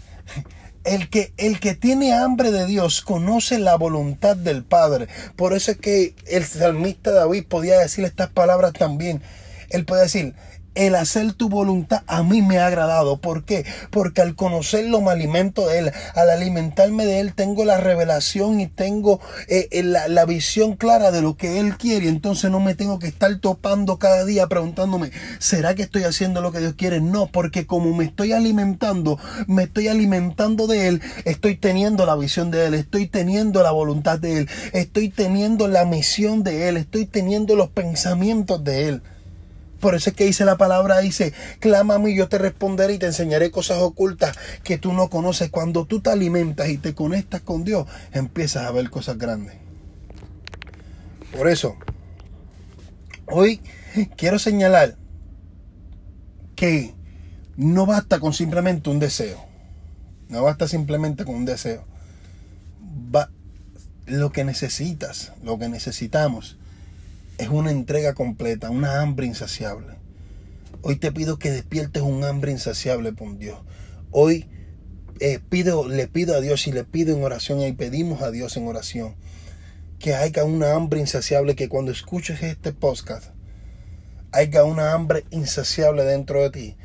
El 0.84 1.10
que, 1.10 1.34
el 1.36 1.60
que 1.60 1.76
tiene 1.76 2.14
hambre 2.14 2.50
de 2.50 2.66
Dios 2.66 3.02
conoce 3.02 3.60
la 3.60 3.76
voluntad 3.76 4.38
del 4.38 4.64
Padre. 4.64 5.10
Por 5.36 5.52
eso 5.52 5.72
es 5.72 5.78
que 5.78 6.16
el 6.28 6.46
salmista 6.46 7.12
David 7.12 7.44
podía 7.50 7.78
decir 7.78 8.06
estas 8.06 8.30
palabras 8.30 8.72
también. 8.72 9.22
Él 9.70 9.84
puede 9.84 10.04
decir, 10.04 10.34
el 10.78 10.96
hacer 10.96 11.34
tu 11.34 11.50
voluntad 11.50 12.04
a 12.08 12.24
mí 12.24 12.42
me 12.42 12.60
ha 12.60 12.68
agradado. 12.68 13.18
¿Por 13.18 13.44
qué? 13.44 13.66
Porque 13.90 14.22
al 14.22 14.36
conocerlo 14.36 15.02
me 15.02 15.12
alimento 15.12 15.68
de 15.68 15.80
Él. 15.80 15.92
Al 16.16 16.30
alimentarme 16.30 17.06
de 17.06 17.20
Él 17.20 17.34
tengo 17.34 17.66
la 17.66 17.78
revelación 17.78 18.60
y 18.60 18.68
tengo 18.68 19.20
eh, 19.48 19.68
eh, 19.72 19.84
la, 19.84 20.08
la, 20.08 20.26
visión 20.26 20.76
clara 20.76 21.12
de 21.12 21.22
lo 21.22 21.36
que 21.36 21.60
Él 21.60 21.78
quiere. 21.78 22.08
Entonces 22.08 22.52
no 22.52 22.60
me 22.60 22.76
tengo 22.76 23.00
que 23.00 23.08
estar 23.08 23.34
topando 23.40 23.98
cada 23.98 24.26
día 24.26 24.48
preguntándome, 24.48 25.12
¿será 25.40 25.76
que 25.76 25.84
estoy 25.84 26.04
haciendo 26.04 26.42
lo 26.42 26.52
que 26.52 26.60
Dios 26.60 26.76
quiere? 26.78 27.02
No, 27.02 27.28
porque 27.28 27.66
como 27.66 27.94
me 27.96 28.06
estoy 28.06 28.32
alimentando, 28.34 29.20
me 29.48 29.64
estoy 29.64 29.88
alimentando 29.88 30.68
de 30.68 30.88
Él, 30.88 31.02
estoy 31.26 31.56
teniendo 31.56 32.06
la 32.06 32.16
visión 32.16 32.52
de 32.52 32.66
Él, 32.66 32.74
estoy 32.74 33.08
teniendo 33.08 33.64
la 33.64 33.72
voluntad 33.72 34.20
de 34.20 34.40
Él, 34.40 34.50
estoy 34.74 35.10
teniendo 35.10 35.68
la 35.68 35.86
misión 35.86 36.44
de 36.44 36.70
Él, 36.70 36.78
estoy 36.78 37.06
teniendo 37.06 37.56
los 37.56 37.70
pensamientos 37.70 38.64
de 38.64 38.90
Él. 38.90 39.02
Por 39.80 39.96
eso 39.96 40.10
es 40.10 40.16
que 40.16 40.26
dice 40.26 40.46
la 40.46 40.58
palabra, 40.58 41.00
dice, 41.00 41.34
clama 41.60 41.96
a 41.96 42.00
mí, 42.00 42.16
yo 42.16 42.28
te 42.28 42.38
responderé 42.38 42.96
y 42.96 43.00
te 43.00 43.06
enseñaré 43.06 43.52
cosas 43.52 43.80
ocultas 43.80 44.36
que 44.64 44.78
tú 44.78 44.94
no 44.94 45.10
conoces. 45.10 45.50
Cuando 45.50 45.86
tú 45.86 46.02
te 46.02 46.10
alimentas 46.10 46.70
y 46.70 46.78
te 46.78 46.96
conectas 46.96 47.42
con 47.42 47.64
Dios, 47.64 47.88
empiezas 48.12 48.66
a 48.66 48.72
ver 48.72 48.90
cosas 48.90 49.18
grandes. 49.18 49.56
Por 51.36 51.48
eso, 51.48 51.76
hoy 53.28 53.62
quiero 54.18 54.40
señalar 54.40 54.96
que 56.56 56.96
no 57.56 57.86
basta 57.86 58.20
con 58.20 58.34
simplemente 58.34 58.90
un 58.90 59.00
deseo. 59.00 59.46
No 60.30 60.44
basta 60.44 60.68
simplemente 60.68 61.24
con 61.24 61.36
un 61.36 61.46
deseo. 61.46 61.86
Va, 63.16 63.30
lo 64.06 64.32
que 64.32 64.44
necesitas, 64.44 65.34
lo 65.44 65.60
que 65.60 65.70
necesitamos 65.70 66.58
es 67.38 67.50
una 67.50 67.72
entrega 67.72 68.14
completa, 68.14 68.70
una 68.70 69.02
hambre 69.02 69.28
insaciable. 69.28 69.96
Hoy 70.82 70.96
te 70.98 71.12
pido 71.12 71.38
que 71.38 71.52
despiertes 71.52 72.02
un 72.02 72.24
hambre 72.24 72.52
insaciable 72.52 73.14
por 73.14 73.38
Dios. 73.38 73.60
Hoy 74.12 74.50
eh, 75.20 75.40
pido, 75.50 75.88
le 75.88 76.08
pido 76.08 76.36
a 76.36 76.42
Dios 76.42 76.68
y 76.68 76.72
le 76.72 76.84
pido 76.84 77.16
en 77.16 77.24
oración 77.24 77.62
y 77.62 77.72
pedimos 77.74 78.22
a 78.22 78.32
Dios 78.32 78.58
en 78.58 78.68
oración 78.68 79.16
que 80.00 80.14
haya 80.14 80.44
una 80.44 80.74
hambre 80.74 81.00
insaciable, 81.00 81.56
que 81.56 81.70
cuando 81.70 81.92
escuches 81.92 82.44
este 82.44 82.72
podcast 82.72 83.32
haya 84.32 84.64
una 84.64 84.94
hambre 84.94 85.24
insaciable 85.32 86.04
dentro 86.04 86.42
de 86.42 86.50
ti 86.52 86.78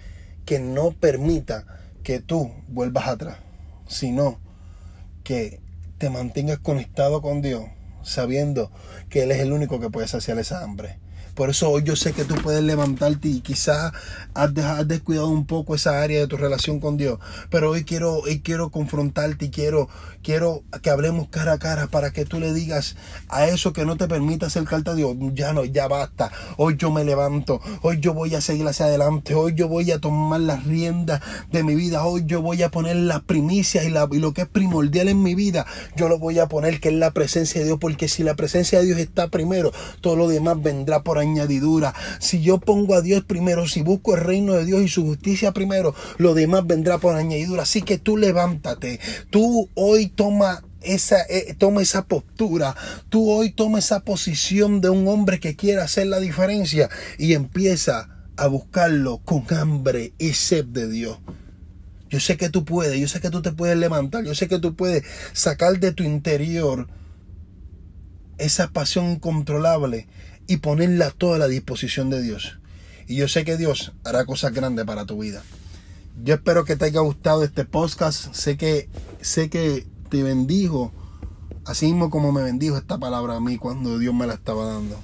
que 0.47 0.59
no 0.59 0.93
permita 0.93 1.67
que 2.03 2.21
tú 2.21 2.51
vuelvas 2.69 3.09
atrás, 3.09 3.38
sino 3.87 4.41
que 5.25 5.61
te 5.99 6.11
mantengas 6.11 6.59
conectado 6.59 7.21
con 7.23 7.43
Dios 7.43 7.65
sabiendo 8.03 8.71
que 9.09 9.23
Él 9.23 9.31
es 9.31 9.41
el 9.41 9.53
único 9.53 9.81
que 9.81 9.91
puede 9.91 10.09
saciar 10.09 10.38
esa 10.38 10.62
hambre. 10.62 10.99
Por 11.35 11.49
eso 11.49 11.71
hoy 11.71 11.83
yo 11.83 11.97
sé 11.97 12.12
que 12.12 12.25
tú 12.25 12.35
puedes 12.35 12.62
levantarte 12.62 13.29
y 13.29 13.40
quizás 13.40 13.92
has, 14.35 14.53
descuidado 14.87 15.29
un 15.29 15.47
poco 15.47 15.75
esa 15.75 16.03
área 16.03 16.21
de 16.21 16.27
tu 16.27 16.37
relación 16.37 16.79
con 16.79 16.97
Dios. 16.97 17.18
Pero 17.51 17.71
hoy 17.71 17.85
quiero, 17.85 18.18
hoy 18.18 18.40
quiero 18.40 18.71
confrontarte 18.71 19.47
y 19.47 19.51
quiero, 19.51 19.88
quiero 20.23 20.62
que 20.83 20.90
hablemos 20.90 21.29
cara 21.29 21.55
a 21.55 21.59
cara 21.59 21.87
para 21.87 22.11
que 22.11 22.27
tú 22.27 22.38
le 22.38 22.53
digas 22.53 22.97
a 23.29 23.47
eso 23.47 23.73
que 23.73 23.87
no 23.87 23.97
te 23.97 24.09
permite 24.09 24.47
acercarte 24.47 24.90
a 24.90 24.95
Dios, 24.95 25.16
ya 25.33 25.53
no, 25.55 25.64
ya 25.64 25.88
basta. 25.88 26.31
Hoy 26.59 26.77
yo 26.77 26.90
me 26.90 27.05
levanto, 27.05 27.61
hoy 27.81 27.99
yo 28.01 28.12
voy 28.12 28.35
a 28.35 28.40
seguir 28.40 28.66
hacia 28.66 28.87
adelante, 28.87 29.35
hoy 29.35 29.55
yo 29.55 29.68
voy 29.68 29.90
a 29.90 30.01
tomar 30.01 30.40
las 30.40 30.64
riendas 30.64 31.23
de 31.51 31.62
mi 31.62 31.75
vida, 31.75 32.05
hoy 32.05 32.25
yo 32.27 32.42
voy 32.42 32.62
a 32.62 32.71
poner 32.71 32.97
las 32.97 33.23
primicias 33.23 33.85
y, 33.85 33.88
y 33.88 34.18
lo 34.18 34.35
que 34.35 34.42
es 34.42 34.49
primordial 34.49 35.09
en 35.09 35.23
mi 35.23 35.35
vida, 35.35 35.66
yo 35.97 36.09
lo 36.09 36.18
voy 36.18 36.38
a 36.38 36.47
poner 36.47 36.81
que 36.81 36.90
es 36.90 36.95
la 36.95 37.11
presencia 37.11 37.61
de 37.61 37.68
Dios, 37.68 37.79
porque 37.81 38.09
si 38.09 38.23
la 38.23 38.35
presencia 38.35 38.81
de 38.81 38.87
Dios 38.87 38.99
está 38.99 39.29
primero, 39.29 39.73
todo 40.01 40.16
lo 40.16 40.29
demás 40.29 40.61
vendrá 40.62 41.03
por 41.03 41.22
añadidura. 41.23 41.95
Si 42.19 42.43
yo 42.43 42.59
pongo 42.59 42.95
a 42.95 43.01
Dios 43.03 43.25
primero, 43.25 43.67
si 43.67 43.83
busco 43.83 44.15
el 44.15 44.23
reino 44.23 44.55
de 44.55 44.65
Dios 44.65 44.83
y 44.83 44.89
su 44.89 45.05
justicia 45.05 45.53
primero, 45.53 45.95
lo 46.19 46.35
demás 46.35 46.67
vendrá 46.67 46.99
por 46.99 47.17
añadidura. 47.17 47.63
Así 47.63 47.83
que 47.83 47.99
tú 47.99 48.17
levántate, 48.17 49.01
tú 49.31 49.69
hoy 49.75 50.09
toma 50.09 50.63
esa, 50.83 51.23
eh, 51.29 51.55
toma 51.57 51.83
esa 51.83 52.05
postura, 52.07 52.75
tú 53.09 53.31
hoy 53.31 53.51
toma 53.51 53.79
esa 53.79 54.01
posición 54.01 54.81
de 54.81 54.91
un 54.91 55.09
hombre 55.09 55.41
que 55.41 55.57
quiere 55.57 55.81
hacer 55.81 56.07
la 56.07 56.21
diferencia 56.21 56.89
y 57.19 57.35
empieza 57.35 58.09
a 58.37 58.47
buscarlo 58.47 59.19
con 59.19 59.45
hambre 59.55 60.13
y 60.19 60.33
sed 60.33 60.65
de 60.65 60.89
Dios. 60.89 61.19
Yo 62.11 62.21
sé 62.21 62.37
que 62.37 62.51
tú 62.51 62.65
puedes, 62.65 62.99
yo 63.01 63.09
sé 63.09 63.21
que 63.21 63.31
tú 63.31 63.41
te 63.41 63.53
puedes 63.53 63.77
levantar, 63.77 64.25
yo 64.25 64.35
sé 64.35 64.49
que 64.49 64.59
tú 64.59 64.75
puedes 64.75 65.05
sacar 65.33 65.79
de 65.81 65.93
tu 65.93 66.03
interior 66.03 66.89
esa 68.39 68.69
pasión 68.69 69.11
incontrolable 69.11 70.09
y 70.53 70.59
ponerla 70.59 71.11
toda 71.11 71.37
a 71.37 71.38
la 71.38 71.49
disposición 71.49 72.11
de 72.11 72.21
Dios. 72.21 72.59
Y 73.09 73.17
yo 73.17 73.27
sé 73.27 73.43
que 73.43 73.57
Dios 73.57 73.93
hará 74.05 74.27
cosas 74.27 74.53
grandes 74.53 74.85
para 74.85 75.07
tu 75.07 75.19
vida. 75.19 75.43
Yo 76.23 76.35
espero 76.35 76.67
que 76.67 76.77
te 76.77 76.85
haya 76.85 77.01
gustado 77.01 77.43
este 77.43 77.65
podcast. 77.65 78.35
Sé 78.35 78.59
que, 78.59 78.91
sé 79.23 79.49
que 79.49 79.87
te 80.11 80.23
bendijo, 80.23 80.93
así 81.65 81.87
mismo 81.87 82.11
como 82.11 82.33
me 82.33 82.43
bendijo 82.43 82.77
esta 82.77 82.99
palabra 82.99 83.37
a 83.37 83.41
mí 83.41 83.57
cuando 83.57 83.99
Dios 83.99 84.15
me 84.15 84.27
la 84.27 84.35
estaba 84.35 84.67
dando. 84.67 85.01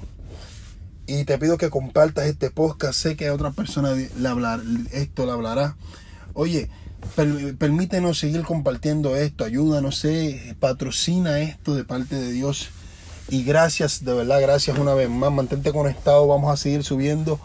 Y 1.06 1.24
te 1.24 1.38
pido 1.38 1.56
que 1.56 1.70
compartas 1.70 2.26
este 2.26 2.50
podcast. 2.50 3.00
Sé 3.00 3.16
que 3.16 3.28
a 3.28 3.32
otra 3.32 3.52
persona 3.52 3.94
le 3.94 4.28
hablar, 4.28 4.60
esto 4.92 5.24
le 5.24 5.32
hablará. 5.32 5.78
Oye, 6.34 6.68
permítenos 7.56 8.18
seguir 8.18 8.42
compartiendo 8.42 9.16
esto. 9.16 9.46
Ayúdanos, 9.46 9.96
sé, 9.96 10.56
patrocina 10.60 11.40
esto 11.40 11.74
de 11.74 11.84
parte 11.84 12.16
de 12.16 12.32
Dios. 12.32 12.68
Y 13.30 13.44
gracias, 13.44 14.04
de 14.04 14.14
verdad, 14.14 14.40
gracias 14.40 14.78
una 14.78 14.94
vez 14.94 15.10
más. 15.10 15.30
Mantente 15.30 15.72
conectado. 15.72 16.26
Vamos 16.26 16.52
a 16.52 16.56
seguir 16.56 16.82
subiendo 16.82 17.38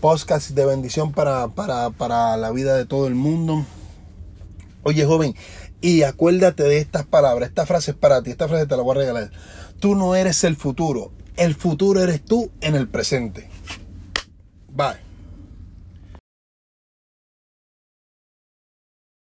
podcasts 0.00 0.54
de 0.54 0.64
bendición 0.64 1.12
para, 1.12 1.48
para, 1.48 2.36
la 2.36 2.50
vida 2.50 2.76
de 2.76 2.86
todo 2.86 3.06
el 3.06 3.14
mundo. 3.14 3.64
Oye, 4.82 5.04
joven, 5.04 5.34
y 5.80 6.02
acuérdate 6.02 6.62
de 6.62 6.78
estas 6.78 7.04
palabras. 7.04 7.50
Esta 7.50 7.66
frase 7.66 7.90
es 7.90 7.96
para 7.96 8.22
ti. 8.22 8.30
Esta 8.30 8.48
frase 8.48 8.66
te 8.66 8.76
la 8.76 8.82
voy 8.82 8.96
a 8.96 9.00
regalar. 9.00 9.30
Tú 9.78 9.94
no 9.94 10.14
eres 10.14 10.42
el 10.44 10.56
futuro. 10.56 11.12
El 11.36 11.54
futuro 11.54 12.02
eres 12.02 12.24
tú 12.24 12.50
en 12.60 12.74
el 12.74 12.88
presente. 12.88 13.50
Bye. 14.68 15.05